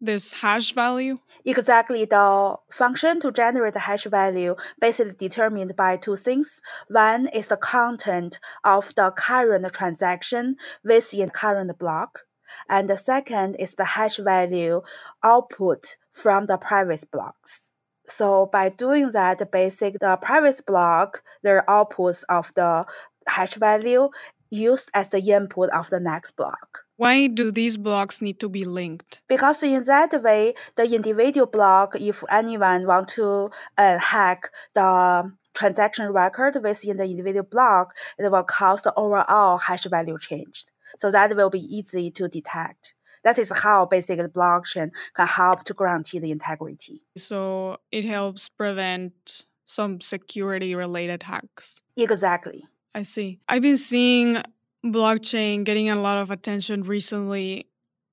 this 0.00 0.32
hash 0.32 0.72
value? 0.72 1.18
Exactly. 1.44 2.04
The 2.04 2.56
function 2.70 3.20
to 3.20 3.32
generate 3.32 3.74
the 3.74 3.80
hash 3.80 4.04
value 4.04 4.56
basically 4.80 5.14
determined 5.18 5.74
by 5.76 5.96
two 5.96 6.16
things. 6.16 6.60
One 6.88 7.28
is 7.28 7.48
the 7.48 7.56
content 7.56 8.38
of 8.64 8.94
the 8.94 9.10
current 9.10 9.72
transaction 9.72 10.56
within 10.84 11.30
current 11.30 11.78
block. 11.78 12.20
And 12.68 12.88
the 12.90 12.96
second 12.96 13.56
is 13.56 13.74
the 13.74 13.84
hash 13.84 14.18
value 14.18 14.82
output 15.22 15.96
from 16.10 16.46
the 16.46 16.56
previous 16.56 17.04
blocks. 17.04 17.70
So 18.06 18.46
by 18.52 18.70
doing 18.70 19.10
that, 19.12 19.50
basic 19.52 20.00
the 20.00 20.18
previous 20.20 20.60
block, 20.60 21.22
their 21.42 21.64
outputs 21.68 22.24
of 22.28 22.52
the 22.56 22.86
hash 23.28 23.54
value 23.54 24.10
used 24.50 24.90
as 24.92 25.10
the 25.10 25.20
input 25.20 25.70
of 25.70 25.90
the 25.90 26.00
next 26.00 26.32
block. 26.32 26.80
Why 27.00 27.28
do 27.28 27.50
these 27.50 27.78
blocks 27.78 28.20
need 28.20 28.38
to 28.40 28.48
be 28.50 28.62
linked? 28.66 29.22
Because 29.26 29.62
in 29.62 29.82
that 29.84 30.22
way, 30.22 30.52
the 30.76 30.84
individual 30.84 31.46
block, 31.46 31.96
if 31.98 32.22
anyone 32.30 32.86
want 32.86 33.08
to 33.16 33.50
uh, 33.78 33.98
hack 33.98 34.50
the 34.74 35.32
transaction 35.54 36.12
record 36.12 36.62
within 36.62 36.98
the 36.98 37.04
individual 37.04 37.46
block, 37.50 37.96
it 38.18 38.30
will 38.30 38.42
cause 38.42 38.82
the 38.82 38.92
overall 38.96 39.56
hash 39.56 39.84
value 39.84 40.18
changed. 40.18 40.72
So 40.98 41.10
that 41.10 41.34
will 41.34 41.48
be 41.48 41.60
easy 41.74 42.10
to 42.10 42.28
detect. 42.28 42.92
That 43.24 43.38
is 43.38 43.50
how 43.50 43.86
basically 43.86 44.28
blockchain 44.28 44.90
can 45.16 45.26
help 45.26 45.64
to 45.64 45.72
guarantee 45.72 46.18
the 46.18 46.30
integrity. 46.30 47.00
So 47.16 47.78
it 47.90 48.04
helps 48.04 48.50
prevent 48.50 49.46
some 49.64 50.02
security 50.02 50.74
related 50.74 51.22
hacks. 51.22 51.80
Exactly. 51.96 52.66
I 52.94 53.04
see. 53.04 53.38
I've 53.48 53.62
been 53.62 53.78
seeing 53.78 54.42
blockchain 54.84 55.64
getting 55.64 55.90
a 55.90 55.96
lot 56.00 56.18
of 56.18 56.30
attention 56.30 56.82
recently. 56.82 57.68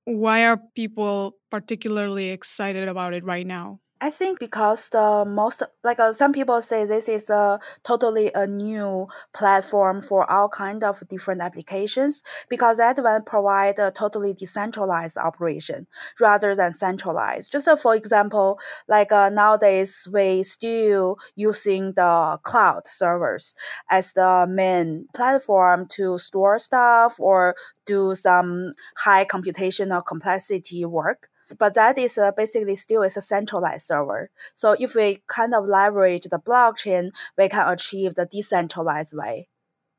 Why 0.05 0.45
are 0.45 0.59
people 0.75 1.37
particularly 1.51 2.29
excited 2.29 2.87
about 2.87 3.13
it 3.13 3.23
right 3.23 3.45
now? 3.45 3.79
I 3.99 4.11
think 4.11 4.39
because 4.39 4.89
the 4.89 5.25
most 5.25 5.63
like 5.83 5.99
uh, 5.99 6.13
some 6.13 6.31
people 6.31 6.61
say 6.61 6.85
this 6.85 7.09
is 7.09 7.31
a 7.31 7.59
totally 7.83 8.31
a 8.35 8.45
new 8.45 9.07
platform 9.33 10.03
for 10.03 10.29
all 10.29 10.49
kind 10.49 10.83
of 10.83 11.01
different 11.09 11.41
applications 11.41 12.21
because 12.47 12.77
that 12.77 12.97
one 12.97 13.23
provide 13.23 13.79
a 13.79 13.89
totally 13.89 14.35
decentralized 14.35 15.17
operation 15.17 15.87
rather 16.19 16.53
than 16.55 16.73
centralized. 16.73 17.51
Just 17.51 17.67
uh, 17.67 17.75
for 17.75 17.95
example, 17.95 18.59
like 18.87 19.11
uh, 19.11 19.29
nowadays 19.29 20.07
we 20.13 20.43
still 20.43 21.17
using 21.35 21.93
the 21.93 22.37
cloud 22.43 22.85
servers 22.85 23.55
as 23.89 24.13
the 24.13 24.45
main 24.47 25.07
platform 25.15 25.87
to 25.89 26.19
store 26.19 26.59
stuff 26.59 27.15
or 27.19 27.55
do 27.87 28.13
some 28.13 28.73
high 28.97 29.25
computational 29.25 30.05
complexity 30.05 30.85
work 30.85 31.29
but 31.57 31.73
that 31.73 31.97
is 31.97 32.17
uh, 32.17 32.31
basically 32.31 32.75
still 32.75 33.03
is 33.03 33.17
a 33.17 33.21
centralized 33.21 33.85
server. 33.85 34.29
So 34.55 34.75
if 34.79 34.95
we 34.95 35.21
kind 35.27 35.53
of 35.53 35.65
leverage 35.65 36.23
the 36.23 36.39
blockchain, 36.39 37.11
we 37.37 37.49
can 37.49 37.67
achieve 37.67 38.15
the 38.15 38.25
decentralized 38.25 39.15
way. 39.15 39.49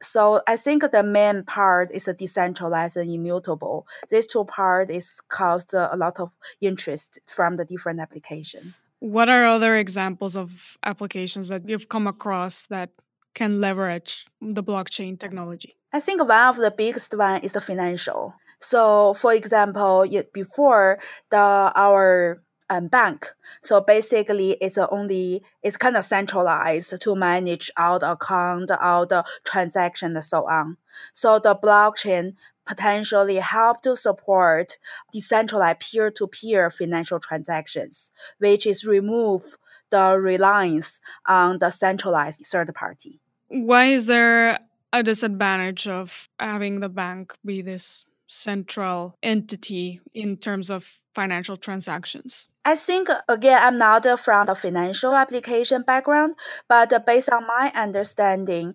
So 0.00 0.42
I 0.46 0.56
think 0.56 0.90
the 0.90 1.02
main 1.02 1.42
part 1.42 1.90
is 1.90 2.06
a 2.06 2.14
decentralized 2.14 2.96
and 2.96 3.10
immutable. 3.10 3.86
These 4.08 4.28
two 4.28 4.44
part 4.44 4.90
is 4.90 5.20
caused 5.28 5.74
a 5.74 5.96
lot 5.96 6.20
of 6.20 6.30
interest 6.60 7.18
from 7.26 7.56
the 7.56 7.64
different 7.64 8.00
application. 8.00 8.74
What 9.00 9.28
are 9.28 9.44
other 9.44 9.76
examples 9.76 10.36
of 10.36 10.76
applications 10.84 11.48
that 11.48 11.68
you've 11.68 11.88
come 11.88 12.06
across 12.06 12.66
that 12.66 12.90
can 13.34 13.60
leverage 13.60 14.26
the 14.40 14.62
blockchain 14.62 15.18
technology? 15.18 15.76
I 15.92 16.00
think 16.00 16.20
one 16.20 16.48
of 16.48 16.56
the 16.56 16.70
biggest 16.70 17.16
one 17.16 17.42
is 17.42 17.52
the 17.52 17.60
financial. 17.60 18.34
So, 18.60 19.14
for 19.14 19.32
example, 19.32 20.06
before 20.32 20.98
the 21.30 21.38
our 21.38 22.42
um, 22.70 22.88
bank, 22.88 23.28
so 23.62 23.80
basically 23.80 24.52
it's 24.60 24.76
only 24.76 25.42
it's 25.62 25.76
kind 25.76 25.96
of 25.96 26.04
centralized 26.04 27.00
to 27.00 27.14
manage 27.14 27.70
all 27.76 27.98
the 27.98 28.12
account, 28.12 28.70
all 28.70 29.06
the 29.06 29.24
transaction, 29.44 30.14
and 30.14 30.24
so 30.24 30.48
on. 30.48 30.76
So 31.14 31.38
the 31.38 31.54
blockchain 31.54 32.34
potentially 32.66 33.36
help 33.36 33.82
to 33.82 33.96
support 33.96 34.76
decentralized 35.12 35.80
peer-to-peer 35.80 36.70
financial 36.70 37.18
transactions, 37.18 38.12
which 38.38 38.66
is 38.66 38.84
remove 38.84 39.56
the 39.90 40.18
reliance 40.20 41.00
on 41.26 41.60
the 41.60 41.70
centralized 41.70 42.44
third 42.44 42.74
party. 42.74 43.20
Why 43.48 43.86
is 43.86 44.04
there 44.04 44.58
a 44.92 45.02
disadvantage 45.02 45.88
of 45.88 46.28
having 46.38 46.80
the 46.80 46.90
bank 46.90 47.34
be 47.44 47.62
this 47.62 48.04
central 48.28 49.16
entity 49.22 50.00
in 50.14 50.36
terms 50.36 50.70
of 50.70 51.02
financial 51.14 51.56
transactions? 51.56 52.48
I 52.64 52.76
think, 52.76 53.08
again, 53.28 53.58
I'm 53.60 53.78
not 53.78 54.06
from 54.20 54.46
the 54.46 54.54
financial 54.54 55.14
application 55.14 55.82
background, 55.82 56.34
but 56.68 57.06
based 57.06 57.30
on 57.30 57.46
my 57.46 57.72
understanding, 57.74 58.74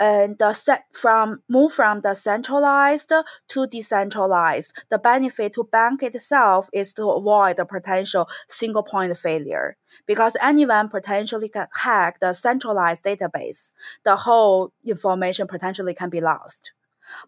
and 0.00 0.38
the 0.38 0.52
set 0.52 0.84
from 0.92 1.42
move 1.48 1.72
from 1.72 2.00
the 2.00 2.14
centralized 2.14 3.12
to 3.48 3.66
decentralized. 3.66 4.72
The 4.90 4.98
benefit 4.98 5.54
to 5.54 5.64
bank 5.64 6.02
itself 6.02 6.68
is 6.72 6.94
to 6.94 7.08
avoid 7.10 7.56
the 7.56 7.64
potential 7.64 8.28
single 8.48 8.82
point 8.82 9.16
failure 9.16 9.76
because 10.06 10.36
anyone 10.40 10.88
potentially 10.88 11.48
can 11.48 11.66
hack 11.74 12.20
the 12.20 12.32
centralized 12.32 13.04
database. 13.04 13.72
The 14.04 14.16
whole 14.16 14.72
information 14.84 15.46
potentially 15.46 15.94
can 15.94 16.10
be 16.10 16.20
lost. 16.20 16.72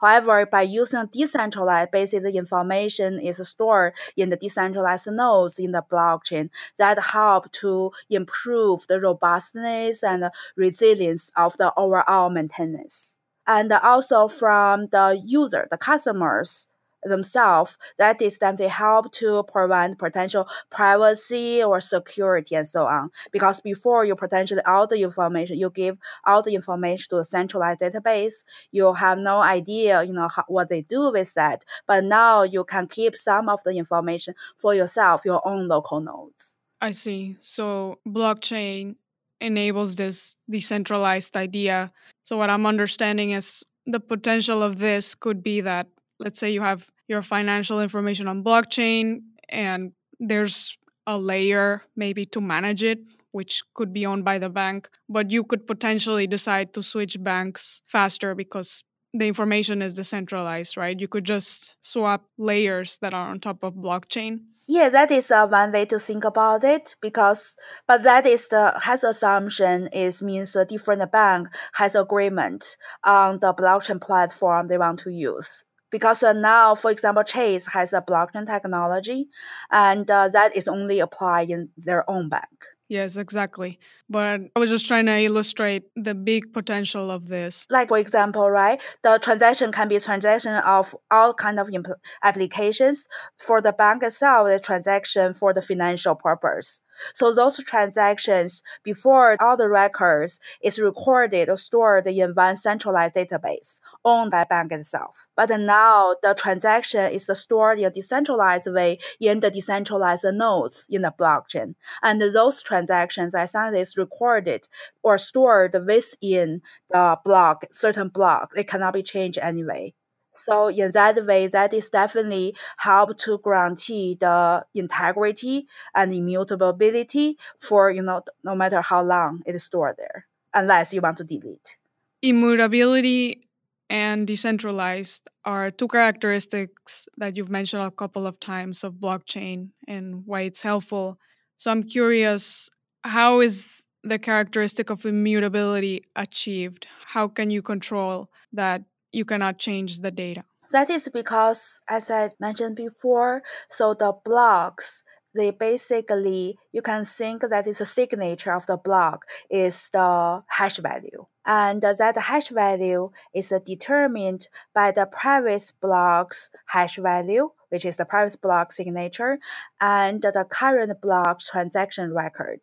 However, 0.00 0.46
by 0.46 0.62
using 0.62 1.06
decentralized, 1.06 1.92
the 1.92 2.32
information 2.34 3.20
is 3.20 3.40
stored 3.48 3.94
in 4.16 4.30
the 4.30 4.36
decentralized 4.36 5.10
nodes 5.10 5.58
in 5.58 5.72
the 5.72 5.82
blockchain 5.82 6.50
that 6.78 6.98
help 6.98 7.50
to 7.52 7.92
improve 8.08 8.86
the 8.86 9.00
robustness 9.00 10.02
and 10.02 10.30
resilience 10.56 11.30
of 11.36 11.56
the 11.56 11.72
overall 11.76 12.30
maintenance. 12.30 13.18
And 13.46 13.72
also 13.72 14.28
from 14.28 14.88
the 14.88 15.20
user, 15.24 15.66
the 15.70 15.78
customers, 15.78 16.68
themselves. 17.02 17.76
That 17.98 18.18
they 18.18 18.68
help 18.68 19.12
to 19.12 19.42
prevent 19.44 19.98
potential 19.98 20.48
privacy 20.70 21.62
or 21.62 21.80
security 21.80 22.54
and 22.54 22.66
so 22.66 22.86
on. 22.86 23.10
Because 23.32 23.60
before 23.60 24.04
you 24.04 24.14
potentially 24.16 24.62
all 24.66 24.86
the 24.86 25.02
information, 25.02 25.58
you 25.58 25.70
give 25.70 25.98
all 26.24 26.42
the 26.42 26.54
information 26.54 27.06
to 27.10 27.18
a 27.18 27.24
centralized 27.24 27.80
database. 27.80 28.44
You 28.72 28.92
have 28.94 29.18
no 29.18 29.40
idea, 29.40 30.02
you 30.02 30.12
know, 30.12 30.28
how, 30.28 30.44
what 30.48 30.68
they 30.68 30.82
do 30.82 31.10
with 31.12 31.34
that. 31.34 31.64
But 31.86 32.04
now 32.04 32.42
you 32.42 32.64
can 32.64 32.86
keep 32.86 33.16
some 33.16 33.48
of 33.48 33.62
the 33.64 33.72
information 33.72 34.34
for 34.58 34.74
yourself, 34.74 35.24
your 35.24 35.46
own 35.46 35.68
local 35.68 36.00
nodes. 36.00 36.56
I 36.80 36.92
see. 36.92 37.36
So 37.40 37.98
blockchain 38.08 38.96
enables 39.40 39.96
this 39.96 40.36
decentralized 40.48 41.36
idea. 41.36 41.92
So 42.22 42.36
what 42.36 42.50
I'm 42.50 42.66
understanding 42.66 43.32
is 43.32 43.64
the 43.86 44.00
potential 44.00 44.62
of 44.62 44.78
this 44.78 45.14
could 45.14 45.42
be 45.42 45.60
that 45.62 45.88
let's 46.20 46.38
say 46.38 46.50
you 46.50 46.60
have 46.60 46.86
your 47.08 47.22
financial 47.22 47.80
information 47.80 48.28
on 48.28 48.44
blockchain 48.44 49.22
and 49.48 49.92
there's 50.20 50.76
a 51.06 51.18
layer 51.18 51.82
maybe 51.96 52.24
to 52.26 52.40
manage 52.40 52.84
it 52.84 53.00
which 53.32 53.62
could 53.74 53.92
be 53.92 54.06
owned 54.06 54.24
by 54.24 54.38
the 54.38 54.48
bank 54.48 54.88
but 55.08 55.30
you 55.30 55.42
could 55.42 55.66
potentially 55.66 56.26
decide 56.26 56.72
to 56.74 56.82
switch 56.82 57.16
banks 57.22 57.82
faster 57.86 58.34
because 58.34 58.84
the 59.12 59.26
information 59.26 59.82
is 59.82 59.94
decentralized 59.94 60.76
right? 60.76 60.98
You 60.98 61.08
could 61.08 61.24
just 61.24 61.74
swap 61.80 62.24
layers 62.38 62.98
that 62.98 63.14
are 63.14 63.30
on 63.30 63.40
top 63.40 63.62
of 63.62 63.74
blockchain. 63.74 64.40
Yeah, 64.68 64.88
that 64.90 65.10
is 65.10 65.32
uh, 65.32 65.48
one 65.48 65.72
way 65.72 65.84
to 65.86 65.98
think 65.98 66.22
about 66.22 66.62
it 66.62 66.94
because, 67.00 67.56
but 67.88 68.04
that 68.04 68.24
is 68.24 68.48
the 68.50 68.78
has 68.84 69.02
assumption 69.02 69.88
is 69.88 70.22
means 70.22 70.54
a 70.54 70.64
different 70.64 71.10
bank 71.10 71.48
has 71.72 71.96
agreement 71.96 72.76
on 73.02 73.40
the 73.40 73.52
blockchain 73.52 74.00
platform 74.00 74.68
they 74.68 74.78
want 74.78 75.00
to 75.00 75.10
use 75.10 75.64
because 75.90 76.22
uh, 76.22 76.32
now, 76.32 76.74
for 76.74 76.90
example, 76.90 77.24
Chase 77.24 77.68
has 77.68 77.92
a 77.92 78.00
blockchain 78.00 78.46
technology, 78.46 79.28
and 79.70 80.10
uh, 80.10 80.28
that 80.28 80.56
is 80.56 80.68
only 80.68 81.00
applied 81.00 81.50
in 81.50 81.70
their 81.76 82.08
own 82.08 82.28
bank. 82.28 82.66
Yes, 82.88 83.16
exactly. 83.16 83.78
But 84.10 84.40
I 84.56 84.58
was 84.58 84.70
just 84.70 84.86
trying 84.86 85.06
to 85.06 85.16
illustrate 85.18 85.84
the 85.94 86.16
big 86.16 86.52
potential 86.52 87.12
of 87.12 87.28
this. 87.28 87.64
Like 87.70 87.88
for 87.88 87.98
example, 87.98 88.50
right, 88.50 88.80
the 89.02 89.20
transaction 89.22 89.70
can 89.70 89.86
be 89.86 89.96
a 89.96 90.00
transaction 90.00 90.54
of 90.54 90.96
all 91.10 91.32
kind 91.32 91.60
of 91.60 91.68
impl- 91.68 91.94
applications. 92.22 93.08
For 93.38 93.62
the 93.62 93.72
bank 93.72 94.02
itself, 94.02 94.48
the 94.48 94.58
transaction 94.58 95.32
for 95.32 95.54
the 95.54 95.62
financial 95.62 96.16
purpose. 96.16 96.82
So 97.14 97.32
those 97.34 97.56
transactions 97.64 98.62
before 98.82 99.36
all 99.40 99.56
the 99.56 99.68
records 99.68 100.40
is 100.62 100.78
recorded 100.78 101.48
or 101.48 101.56
stored 101.56 102.06
in 102.06 102.32
one 102.32 102.56
centralized 102.56 103.14
database 103.14 103.80
owned 104.04 104.30
by 104.30 104.44
bank 104.44 104.72
itself. 104.72 105.28
But 105.36 105.50
now 105.50 106.16
the 106.22 106.34
transaction 106.34 107.12
is 107.12 107.30
stored 107.32 107.78
in 107.78 107.86
a 107.86 107.90
decentralized 107.90 108.66
way 108.66 108.98
in 109.18 109.40
the 109.40 109.50
decentralized 109.50 110.26
nodes 110.32 110.86
in 110.90 111.02
the 111.02 111.14
blockchain. 111.18 111.74
And 112.02 112.20
those 112.20 112.62
transactions, 112.62 113.34
as 113.34 113.54
it's 113.54 113.96
recorded 114.00 114.68
or 115.02 115.18
stored 115.18 115.74
within 115.74 116.62
the 116.90 117.18
block, 117.24 117.66
certain 117.70 118.08
block, 118.08 118.52
it 118.56 118.66
cannot 118.66 118.94
be 118.94 119.02
changed 119.02 119.38
anyway. 119.38 119.94
So 120.32 120.68
in 120.68 120.90
that 120.92 121.26
way, 121.26 121.48
that 121.48 121.74
is 121.74 121.90
definitely 121.90 122.54
help 122.78 123.16
to 123.18 123.40
guarantee 123.44 124.16
the 124.18 124.64
integrity 124.74 125.66
and 125.94 126.12
immutability 126.12 127.36
for 127.58 127.90
you 127.90 128.02
know 128.02 128.22
no 128.42 128.54
matter 128.54 128.80
how 128.80 129.02
long 129.02 129.42
it 129.46 129.54
is 129.54 129.64
stored 129.64 129.96
there, 129.98 130.26
unless 130.54 130.94
you 130.94 131.00
want 131.00 131.18
to 131.18 131.24
delete. 131.24 131.76
Immutability 132.22 133.48
and 133.90 134.26
decentralized 134.26 135.28
are 135.44 135.70
two 135.70 135.88
characteristics 135.88 137.08
that 137.16 137.36
you've 137.36 137.50
mentioned 137.50 137.82
a 137.82 137.90
couple 137.90 138.26
of 138.26 138.38
times 138.38 138.84
of 138.84 138.94
blockchain 138.94 139.70
and 139.88 140.22
why 140.26 140.42
it's 140.42 140.62
helpful. 140.62 141.18
So 141.56 141.70
I'm 141.70 141.82
curious, 141.82 142.70
how 143.02 143.40
is 143.40 143.84
the 144.02 144.18
characteristic 144.18 144.90
of 144.90 145.04
immutability 145.04 146.04
achieved? 146.16 146.86
How 147.06 147.28
can 147.28 147.50
you 147.50 147.62
control 147.62 148.30
that 148.52 148.82
you 149.12 149.24
cannot 149.24 149.58
change 149.58 149.98
the 149.98 150.10
data. 150.10 150.44
That 150.72 150.88
is 150.88 151.08
because, 151.12 151.80
as 151.88 152.10
I 152.10 152.30
mentioned 152.38 152.76
before, 152.76 153.42
so 153.68 153.94
the 153.94 154.12
blocks 154.24 155.04
they 155.32 155.52
basically 155.52 156.56
you 156.72 156.82
can 156.82 157.04
think 157.04 157.42
that 157.48 157.64
is 157.64 157.80
a 157.80 157.86
signature 157.86 158.52
of 158.52 158.66
the 158.66 158.76
block 158.76 159.26
is 159.48 159.88
the 159.92 160.42
hash 160.48 160.78
value 160.78 161.24
and 161.46 161.82
that 161.82 162.16
hash 162.16 162.48
value 162.48 163.10
is 163.32 163.52
determined 163.64 164.48
by 164.74 164.90
the 164.90 165.06
previous 165.06 165.70
block's 165.70 166.50
hash 166.66 166.96
value 166.96 167.48
which 167.68 167.84
is 167.84 167.96
the 167.96 168.04
previous 168.04 168.34
block 168.34 168.72
signature 168.72 169.38
and 169.80 170.20
the 170.22 170.44
current 170.50 171.00
block's 171.00 171.48
transaction 171.48 172.12
record 172.12 172.58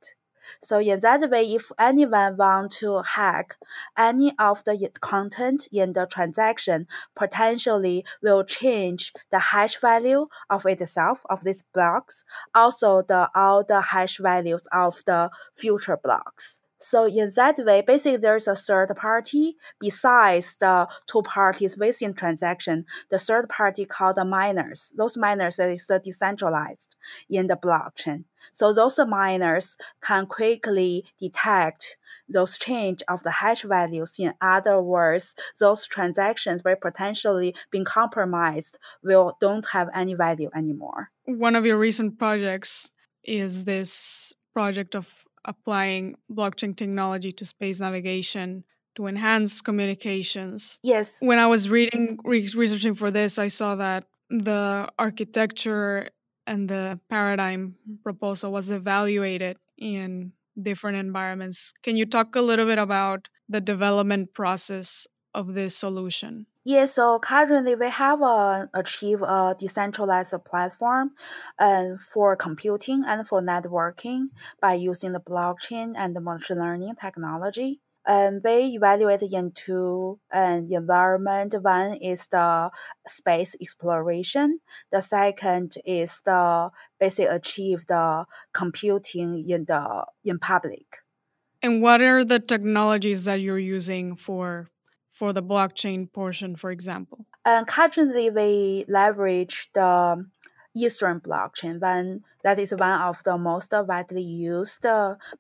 so 0.62 0.80
in 0.80 1.00
that 1.02 1.30
way, 1.30 1.46
if 1.54 1.72
anyone 1.80 2.38
want 2.38 2.72
to 2.74 3.02
hack 3.02 3.58
any 3.98 4.34
of 4.40 4.64
the 4.64 4.90
content 5.02 5.68
in 5.72 5.94
the 5.94 6.06
transaction, 6.06 6.88
potentially 7.16 8.06
will 8.22 8.44
change 8.44 9.14
the 9.32 9.40
hash 9.40 9.80
value 9.80 10.28
of 10.50 10.66
itself 10.66 11.22
of 11.30 11.44
these 11.44 11.64
blocks, 11.74 12.24
also 12.54 13.02
the 13.02 13.30
all 13.36 13.64
the 13.64 13.82
hash 13.82 14.18
values 14.18 14.64
of 14.72 15.04
the 15.06 15.30
future 15.56 15.98
blocks. 15.98 16.62
So 16.80 17.06
in 17.06 17.32
that 17.36 17.58
way, 17.58 17.82
basically 17.82 18.18
there's 18.18 18.48
a 18.48 18.56
third 18.56 18.96
party 18.96 19.58
besides 19.80 20.58
the 20.58 20.88
two 21.08 21.22
parties 21.24 21.78
within 21.78 22.14
transaction. 22.14 22.86
The 23.10 23.20
third 23.20 23.50
party 23.50 23.86
called 23.86 24.18
the 24.18 24.26
miners. 24.26 24.94
Those 24.96 25.18
miners 25.18 25.60
is 25.60 25.90
decentralized 26.04 26.96
in 27.30 27.48
the 27.48 27.56
blockchain. 27.56 28.26
So 28.54 28.74
those 28.74 29.00
miners 29.08 29.78
can 30.02 30.28
quickly 30.28 31.06
detect 31.20 31.98
those 32.30 32.58
change 32.58 33.04
of 33.08 33.24
the 33.24 33.32
hash 33.32 33.64
values. 33.64 34.16
In 34.20 34.34
other 34.42 34.82
words, 34.82 35.36
those 35.60 35.88
transactions 35.88 36.64
were 36.64 36.76
potentially 36.76 37.56
being 37.72 37.86
compromised 37.86 38.78
will 39.04 39.38
don't 39.40 39.68
have 39.72 39.90
any 39.94 40.14
value 40.14 40.50
anymore. 40.56 41.10
One 41.26 41.56
of 41.56 41.66
your 41.66 41.78
recent 41.78 42.20
projects 42.20 42.94
is 43.24 43.64
this 43.64 44.34
project 44.54 44.96
of 44.96 45.08
applying 45.48 46.16
blockchain 46.32 46.76
technology 46.76 47.32
to 47.32 47.46
space 47.46 47.80
navigation 47.80 48.64
to 48.96 49.08
enhance 49.08 49.62
communications. 49.62 50.80
Yes. 50.84 51.18
When 51.22 51.40
I 51.40 51.48
was 51.48 51.70
reading, 51.70 52.20
re- 52.24 52.50
researching 52.56 52.96
for 52.96 53.12
this, 53.12 53.38
I 53.40 53.48
saw 53.48 53.76
that 53.76 54.06
the 54.30 54.90
architecture 55.00 56.10
and 56.46 56.68
the 56.68 57.00
paradigm 57.10 57.76
proposal 58.04 58.52
was 58.52 58.70
evaluated 58.70 59.58
in 59.78 60.34
different 60.62 60.98
environments. 60.98 61.74
Can 61.84 61.98
you 61.98 62.06
talk 62.06 62.36
a 62.36 62.42
little 62.42 62.66
bit 62.66 62.80
about 62.80 63.28
the 63.48 63.62
development 63.62 64.34
process 64.34 65.08
of 65.34 65.54
this 65.54 65.78
solution? 65.78 66.48
Yes, 66.68 66.96
so 66.96 67.18
currently 67.18 67.76
we 67.76 67.90
have 67.90 68.22
uh, 68.22 68.66
achieved 68.74 69.22
a 69.22 69.56
decentralized 69.58 70.34
platform 70.44 71.12
uh, 71.58 71.96
for 71.96 72.36
computing 72.36 73.06
and 73.08 73.26
for 73.26 73.42
networking 73.42 74.26
by 74.60 74.74
using 74.74 75.14
the 75.14 75.22
blockchain 75.22 75.94
and 75.96 76.14
the 76.14 76.20
machine 76.20 76.60
learning 76.60 76.96
technology. 77.00 77.80
And 78.06 78.42
we 78.44 78.76
evaluate 78.76 79.22
into 79.22 80.20
an 80.30 80.68
environment. 80.70 81.56
One 81.62 81.94
is 82.02 82.28
the 82.28 82.70
space 83.08 83.56
exploration. 83.62 84.60
The 84.92 85.02
second 85.02 85.76
is 85.86 86.22
the 86.26 86.72
basically 87.00 87.34
achieve 87.34 87.86
the 87.88 88.26
computing 88.52 89.50
in 89.50 89.64
the 89.64 90.06
in 90.26 90.38
public. 90.38 90.98
And 91.62 91.82
what 91.82 92.02
are 92.02 92.26
the 92.26 92.40
technologies 92.42 93.24
that 93.24 93.40
you're 93.40 93.58
using 93.58 94.18
for 94.18 94.70
for 95.18 95.34
the 95.34 95.42
blockchain 95.42 96.12
portion, 96.12 96.56
for 96.56 96.70
example? 96.72 97.26
And 97.44 97.66
currently, 97.68 98.30
we 98.30 98.86
leverage 98.88 99.70
the 99.74 100.26
Ethereum 100.76 101.22
blockchain, 101.22 101.82
one 101.82 102.22
that 102.44 102.60
is 102.60 102.72
one 102.72 103.02
of 103.02 103.24
the 103.24 103.38
most 103.38 103.74
widely 103.74 104.22
used 104.22 104.84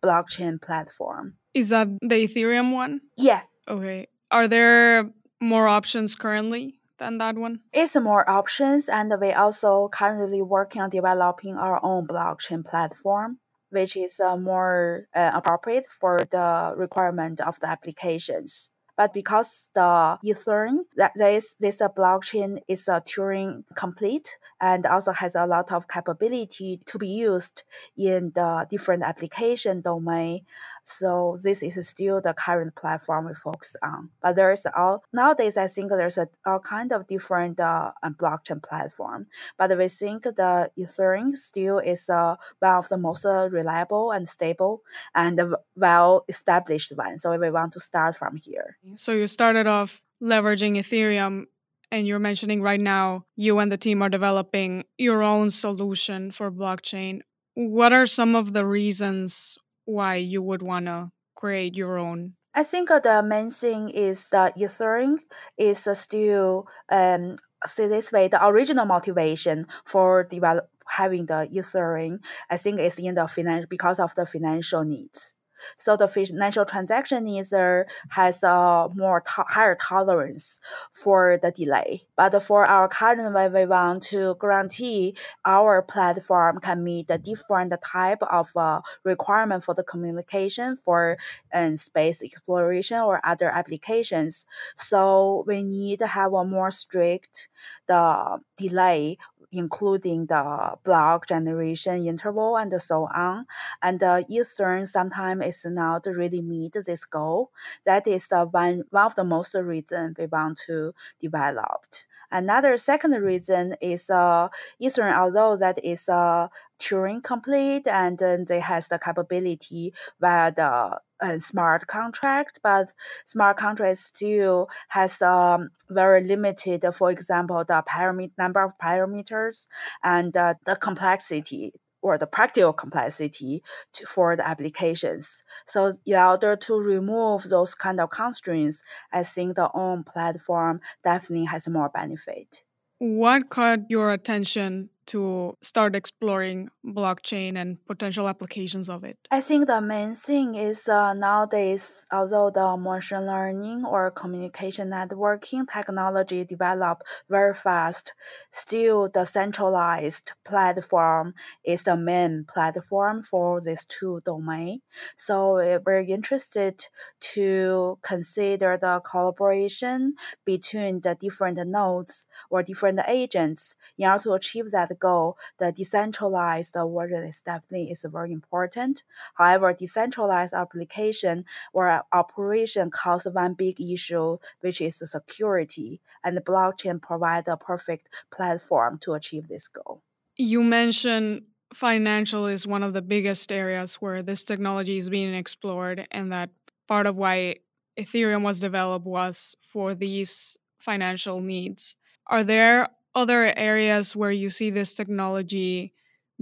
blockchain 0.04 0.62
platform. 0.62 1.36
Is 1.54 1.70
that 1.70 1.88
the 2.02 2.28
Ethereum 2.28 2.74
one? 2.74 3.02
Yeah. 3.16 3.42
Okay. 3.68 4.08
Are 4.32 4.48
there 4.48 5.12
more 5.40 5.68
options 5.68 6.16
currently 6.16 6.80
than 6.98 7.20
that 7.20 7.36
one? 7.36 7.60
It's 7.72 7.96
more 7.96 8.28
options, 8.30 8.90
and 8.90 9.14
we 9.22 9.32
also 9.32 9.90
currently 9.90 10.42
working 10.42 10.82
on 10.82 10.90
developing 10.90 11.56
our 11.58 11.80
own 11.84 12.08
blockchain 12.08 12.66
platform 12.66 13.40
which 13.70 13.98
is 13.98 14.20
uh, 14.20 14.38
more 14.38 15.08
uh, 15.14 15.32
appropriate 15.34 15.86
for 15.88 16.20
the 16.32 16.74
requirement 16.78 17.42
of 17.42 17.60
the 17.60 17.68
applications. 17.68 18.72
But 18.98 19.14
because 19.14 19.70
the 19.76 20.18
Ethereum, 20.26 20.80
that 20.96 21.14
this 21.16 21.56
this 21.56 21.82
uh, 21.82 21.90
blockchain 21.90 22.60
is 22.68 22.88
a 22.88 23.00
Turing 23.00 23.64
complete 23.76 24.38
and 24.60 24.86
also 24.86 25.12
has 25.12 25.36
a 25.36 25.46
lot 25.46 25.72
of 25.72 25.88
capability 25.88 26.82
to 26.86 26.98
be 26.98 27.08
used 27.08 27.64
in 27.96 28.32
the 28.34 28.66
different 28.70 29.04
application 29.04 29.82
domain. 29.82 30.42
So 30.88 31.38
this 31.44 31.62
is 31.62 31.88
still 31.88 32.22
the 32.22 32.34
current 32.34 32.76
platform 32.76 33.26
we 33.26 33.34
focus 33.34 33.76
on. 33.84 34.10
But 34.22 34.38
there's 34.38 34.66
all 34.76 35.04
nowadays 35.12 35.58
I 35.58 35.68
think 35.68 35.92
there's 35.92 36.18
a 36.18 36.30
all 36.46 36.60
kind 36.60 36.94
of 36.94 37.08
different 37.08 37.60
uh, 37.60 37.92
blockchain 38.04 38.64
platform. 38.64 39.28
But 39.58 39.78
we 39.78 39.90
think 39.90 40.24
the 40.24 40.72
Ethereum 40.80 41.36
still 41.36 41.80
is 41.80 42.10
uh, 42.10 42.36
one 42.60 42.76
of 42.76 42.88
the 42.88 42.98
most 42.98 43.26
uh, 43.26 43.50
reliable 43.52 44.12
and 44.12 44.30
stable 44.30 44.82
and 45.14 45.56
well 45.76 46.24
established 46.30 46.94
one. 46.96 47.20
So 47.20 47.38
we 47.38 47.50
want 47.50 47.74
to 47.74 47.82
start 47.82 48.16
from 48.16 48.38
here. 48.38 48.78
So 48.96 49.12
you 49.12 49.28
started 49.28 49.68
off 49.68 50.02
leveraging 50.24 50.78
Ethereum 50.78 51.48
and 51.92 52.08
you're 52.08 52.20
mentioning 52.20 52.62
right 52.62 52.80
now 52.80 53.26
you 53.36 53.60
and 53.60 53.72
the 53.72 53.78
team 53.78 54.02
are 54.02 54.10
developing 54.10 54.86
your 54.98 55.22
own 55.22 55.52
solution 55.52 56.32
for 56.32 56.50
blockchain. 56.50 57.22
What 57.56 57.92
are 57.92 58.08
some 58.08 58.36
of 58.36 58.54
the 58.54 58.66
reasons 58.66 59.58
why 59.88 60.16
you 60.16 60.44
would 60.44 60.62
want 60.62 60.86
to 60.86 61.10
create 61.36 61.76
your 61.76 61.98
own? 61.98 62.34
I 62.54 62.64
think 62.64 62.90
the 62.90 63.24
main 63.26 63.52
thing 63.52 63.90
is 63.90 64.30
that 64.30 64.58
Ethereum 64.58 65.20
is 65.58 65.88
still 65.94 66.68
um, 66.92 67.38
see 67.66 67.88
this 67.88 68.12
way 68.12 68.28
the 68.28 68.46
original 68.46 68.86
motivation 68.86 69.66
for 69.86 70.24
develop 70.24 70.70
having 70.90 71.26
the 71.26 71.48
Ethereum, 71.54 72.20
I 72.50 72.58
think 72.58 72.80
is 72.80 73.00
in 73.00 73.16
the 73.16 73.28
financial 73.28 73.68
because 73.70 74.00
of 74.00 74.16
the 74.16 74.26
financial 74.26 74.84
needs. 74.84 75.36
So 75.78 75.96
the 75.96 76.08
financial 76.08 76.66
transaction 76.66 77.28
user 77.28 77.88
has 78.10 78.44
a 78.44 78.90
more 78.96 79.22
to- 79.22 79.46
higher 79.48 79.76
tolerance 79.76 80.60
for 80.92 81.38
the 81.42 81.52
delay. 81.52 82.04
But 82.16 82.42
for 82.42 82.66
our 82.66 82.88
current 82.88 83.34
way, 83.34 83.48
we 83.50 83.66
want 83.66 84.04
to 84.04 84.36
guarantee 84.40 85.16
our 85.46 85.82
platform 85.82 86.60
can 86.60 86.84
meet 86.84 87.08
the 87.08 87.18
different 87.18 87.74
type 87.84 88.22
of 88.24 88.50
uh, 88.56 88.82
requirement 89.04 89.64
for 89.64 89.74
the 89.74 89.84
communication 89.84 90.78
for 90.78 91.18
um, 91.54 91.78
space 91.78 92.24
exploration 92.24 93.00
or 93.00 93.22
other 93.24 93.50
applications. 93.50 94.46
So 94.76 95.44
we 95.48 95.64
need 95.64 96.00
to 96.00 96.08
have 96.08 96.34
a 96.34 96.44
more 96.44 96.72
strict 96.72 97.50
the 97.88 98.40
delay 98.58 99.18
including 99.58 100.28
the 100.28 100.78
block 100.84 101.28
generation 101.28 102.06
interval 102.06 102.58
and 102.58 102.82
so 102.82 103.08
on. 103.14 103.46
And 103.82 104.00
the 104.00 104.26
Ethereum 104.30 104.88
sometimes 104.88 105.46
is 105.46 105.66
not 105.66 106.06
really 106.06 106.42
meet 106.42 106.74
this 106.74 107.06
goal. 107.06 107.52
That 107.86 108.08
is 108.08 108.28
the 108.28 108.46
one, 108.46 108.84
one 108.90 109.06
of 109.06 109.16
the 109.16 109.24
most 109.24 109.54
reason 109.56 110.16
we 110.18 110.26
want 110.28 110.60
to 110.68 110.94
develop. 111.20 111.86
Another 112.30 112.76
second 112.78 113.12
reason 113.12 113.76
is 113.82 114.10
uh, 114.10 114.50
Ethereum, 114.82 115.18
although 115.18 115.56
that 115.56 115.84
is 115.84 116.10
uh, 116.10 116.50
Turing 116.78 117.24
complete 117.24 117.88
and 117.88 118.20
then 118.20 118.46
it 118.50 118.62
has 118.62 118.90
the 118.90 119.00
capability 119.00 119.94
where 120.20 120.52
the 120.52 121.00
uh, 121.22 121.40
smart 121.40 121.88
contract, 121.88 122.60
but 122.64 122.94
smart 123.26 123.58
contract 123.58 123.98
still 123.98 124.70
has 124.90 125.22
um, 125.22 125.70
very 125.90 126.24
limited, 126.24 126.86
for 126.94 127.12
example, 127.12 127.64
the 127.68 127.84
parameter 127.88 128.32
number 128.38 128.62
of 128.62 128.78
parameters 128.78 129.68
and 130.04 130.36
uh, 130.36 130.54
the 130.66 130.76
complexity 130.76 131.74
or 132.02 132.18
the 132.18 132.28
practical 132.28 132.74
complexity 132.74 133.64
to, 133.94 134.06
for 134.06 134.36
the 134.36 134.48
applications. 134.48 135.44
So 135.66 135.94
in 136.06 136.16
order 136.16 136.56
to 136.56 136.76
remove 136.76 137.44
those 137.44 137.76
kind 137.76 138.00
of 138.00 138.10
constraints, 138.10 138.84
I 139.12 139.24
think 139.24 139.56
the 139.56 139.70
own 139.74 140.04
platform 140.04 140.82
definitely 141.04 141.46
has 141.46 141.68
more 141.68 141.90
benefit. 141.90 142.64
What 143.00 143.50
caught 143.50 143.90
your 143.90 144.12
attention 144.12 144.90
to 145.08 145.56
start 145.62 145.96
exploring 145.96 146.70
blockchain 146.86 147.58
and 147.58 147.78
potential 147.86 148.28
applications 148.28 148.90
of 148.90 149.04
it? 149.04 149.18
I 149.32 149.42
think 149.42 149.68
the 149.68 149.82
main 149.82 150.16
thing 150.16 150.56
is 150.56 150.88
uh, 150.88 151.14
nowadays, 151.14 152.06
although 152.12 152.50
the 152.50 152.78
machine 152.78 153.26
learning 153.26 153.86
or 153.86 154.12
communication 154.12 154.90
networking 154.90 155.66
technology 155.72 156.46
develop 156.46 157.04
very 157.30 157.54
fast, 157.54 158.14
still 158.52 159.10
the 159.10 159.26
centralized 159.26 160.34
platform 160.46 161.34
is 161.64 161.84
the 161.84 161.98
main 161.98 162.46
platform 162.46 163.24
for 163.24 163.62
these 163.62 163.86
two 163.86 164.22
domain. 164.26 164.82
So 165.18 165.56
we're 165.86 166.02
interested 166.02 166.86
to 167.34 168.00
consider 168.02 168.78
the 168.78 169.02
collaboration 169.06 170.16
between 170.46 171.02
the 171.02 171.16
different 171.20 171.60
nodes 171.66 172.28
or 172.50 172.64
different 172.64 173.00
agents 173.08 173.76
in 173.98 174.08
order 174.08 174.24
to 174.24 174.34
achieve 174.34 174.72
that 174.72 174.97
goal, 175.00 175.38
the 175.60 175.72
decentralized 175.72 176.76
version 176.76 177.24
is 177.24 177.42
definitely 177.42 177.92
is 177.92 178.06
very 178.10 178.32
important. 178.32 179.04
However, 179.36 179.74
decentralized 179.74 180.54
application 180.54 181.46
or 181.74 182.04
operation 182.12 182.92
causes 182.92 183.34
one 183.34 183.54
big 183.54 183.80
issue, 183.80 184.38
which 184.62 184.82
is 184.82 185.02
security, 185.06 186.02
and 186.24 186.36
the 186.36 186.42
blockchain 186.42 187.02
provides 187.02 187.48
a 187.48 187.58
perfect 187.58 188.10
platform 188.32 188.98
to 189.00 189.14
achieve 189.14 189.48
this 189.48 189.68
goal. 189.68 190.02
You 190.36 190.64
mentioned 190.64 191.44
financial 191.74 192.46
is 192.46 192.66
one 192.66 192.84
of 192.84 192.94
the 192.94 193.02
biggest 193.02 193.52
areas 193.52 193.96
where 193.96 194.24
this 194.24 194.44
technology 194.44 194.98
is 194.98 195.10
being 195.10 195.34
explored, 195.34 196.08
and 196.12 196.32
that 196.32 196.50
part 196.88 197.06
of 197.06 197.18
why 197.18 197.58
Ethereum 198.00 198.44
was 198.44 198.60
developed 198.60 199.06
was 199.06 199.56
for 199.60 199.94
these 199.94 200.58
financial 200.78 201.42
needs. 201.42 201.96
Are 202.28 202.44
there 202.44 202.90
other 203.18 203.58
areas 203.58 204.16
where 204.16 204.32
you 204.32 204.52
see 204.52 204.70
this 204.72 204.96
technology 204.96 205.94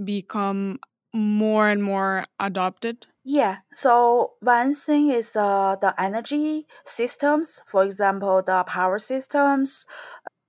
become 0.04 0.80
more 1.14 1.68
and 1.70 1.82
more 1.82 2.26
adopted? 2.40 3.08
Yeah, 3.28 3.58
so 3.74 4.34
one 4.40 4.74
thing 4.74 5.08
is 5.10 5.34
uh, 5.34 5.74
the 5.80 6.00
energy 6.00 6.66
systems, 6.84 7.60
for 7.66 7.84
example, 7.84 8.40
the 8.42 8.62
power 8.64 8.98
systems. 9.00 9.84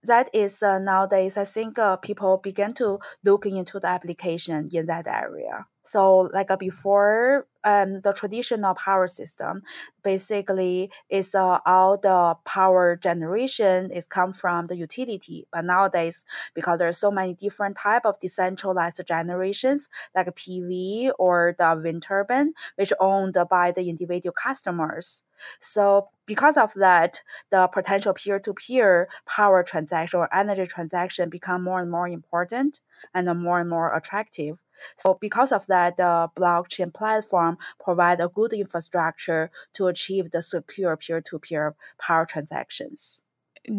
That 0.07 0.29
is 0.33 0.63
uh, 0.63 0.79
nowadays, 0.79 1.37
I 1.37 1.45
think 1.45 1.77
uh, 1.77 1.97
people 1.97 2.37
begin 2.37 2.73
to 2.75 2.99
looking 3.23 3.57
into 3.57 3.79
the 3.79 3.87
application 3.87 4.69
in 4.71 4.85
that 4.87 5.07
area. 5.07 5.65
So, 5.83 6.29
like 6.33 6.51
uh, 6.51 6.57
before, 6.57 7.47
um, 7.63 8.01
the 8.01 8.13
traditional 8.13 8.73
power 8.75 9.07
system 9.07 9.63
basically 10.03 10.91
is 11.09 11.35
uh, 11.35 11.59
all 11.65 11.97
the 11.97 12.35
power 12.45 12.95
generation 12.95 13.91
is 13.91 14.05
come 14.05 14.33
from 14.33 14.67
the 14.67 14.77
utility. 14.77 15.47
But 15.51 15.65
nowadays, 15.65 16.23
because 16.53 16.79
there 16.79 16.87
are 16.87 16.93
so 16.93 17.11
many 17.11 17.33
different 17.33 17.77
type 17.77 18.05
of 18.05 18.19
decentralized 18.19 19.01
generations, 19.07 19.89
like 20.15 20.33
PV 20.35 21.11
or 21.19 21.55
the 21.57 21.79
wind 21.81 22.03
turbine, 22.03 22.53
which 22.75 22.93
owned 22.99 23.37
by 23.49 23.71
the 23.71 23.89
individual 23.89 24.33
customers. 24.33 25.23
So 25.59 26.09
because 26.27 26.57
of 26.57 26.73
that, 26.75 27.23
the 27.49 27.67
potential 27.67 28.13
peer-to-peer 28.13 29.09
power 29.25 29.63
transaction 29.63 30.19
or 30.19 30.29
energy 30.35 30.67
transaction 30.67 31.29
become 31.29 31.63
more 31.63 31.81
and 31.81 31.89
more 31.89 32.07
important 32.07 32.81
and 33.15 33.25
more 33.41 33.59
and 33.59 33.69
more 33.69 33.95
attractive. 33.95 34.57
So 34.97 35.17
because 35.19 35.51
of 35.51 35.65
that, 35.67 35.97
the 35.97 36.29
blockchain 36.35 36.93
platform 36.93 37.57
provide 37.83 38.19
a 38.19 38.27
good 38.27 38.53
infrastructure 38.53 39.49
to 39.73 39.87
achieve 39.87 40.29
the 40.29 40.43
secure 40.43 40.95
peer-to-peer 40.95 41.75
power 41.97 42.25
transactions. 42.25 43.23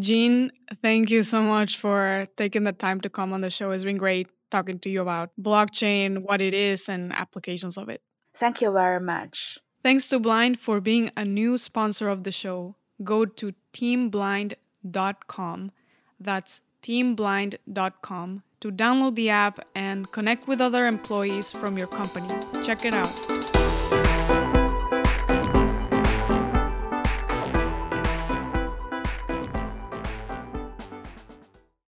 Jin, 0.00 0.50
thank 0.82 1.10
you 1.10 1.22
so 1.22 1.40
much 1.42 1.78
for 1.78 2.26
taking 2.36 2.64
the 2.64 2.72
time 2.72 3.00
to 3.02 3.08
come 3.08 3.32
on 3.32 3.42
the 3.42 3.50
show. 3.50 3.70
It's 3.70 3.84
been 3.84 3.96
great 3.96 4.28
talking 4.50 4.78
to 4.80 4.90
you 4.90 5.02
about 5.02 5.30
blockchain, 5.40 6.22
what 6.22 6.40
it 6.40 6.52
is, 6.52 6.88
and 6.88 7.12
applications 7.12 7.78
of 7.78 7.88
it. 7.88 8.02
Thank 8.34 8.60
you 8.60 8.72
very 8.72 9.00
much. 9.00 9.58
Thanks 9.82 10.08
to 10.08 10.18
Blind 10.18 10.58
for 10.58 10.80
being 10.80 11.10
a 11.16 11.24
new 11.24 11.56
sponsor 11.56 12.08
of 12.08 12.24
the 12.24 12.32
show. 12.32 12.74
Go 13.04 13.24
to 13.24 13.54
teamblind.com. 13.72 15.72
That's 16.20 16.60
teamblind.com 16.82 18.42
to 18.60 18.72
download 18.72 19.14
the 19.14 19.30
app 19.30 19.60
and 19.74 20.10
connect 20.10 20.48
with 20.48 20.60
other 20.60 20.86
employees 20.86 21.52
from 21.52 21.78
your 21.78 21.86
company. 21.86 22.28
Check 22.64 22.84
it 22.84 22.94
out. 22.94 23.37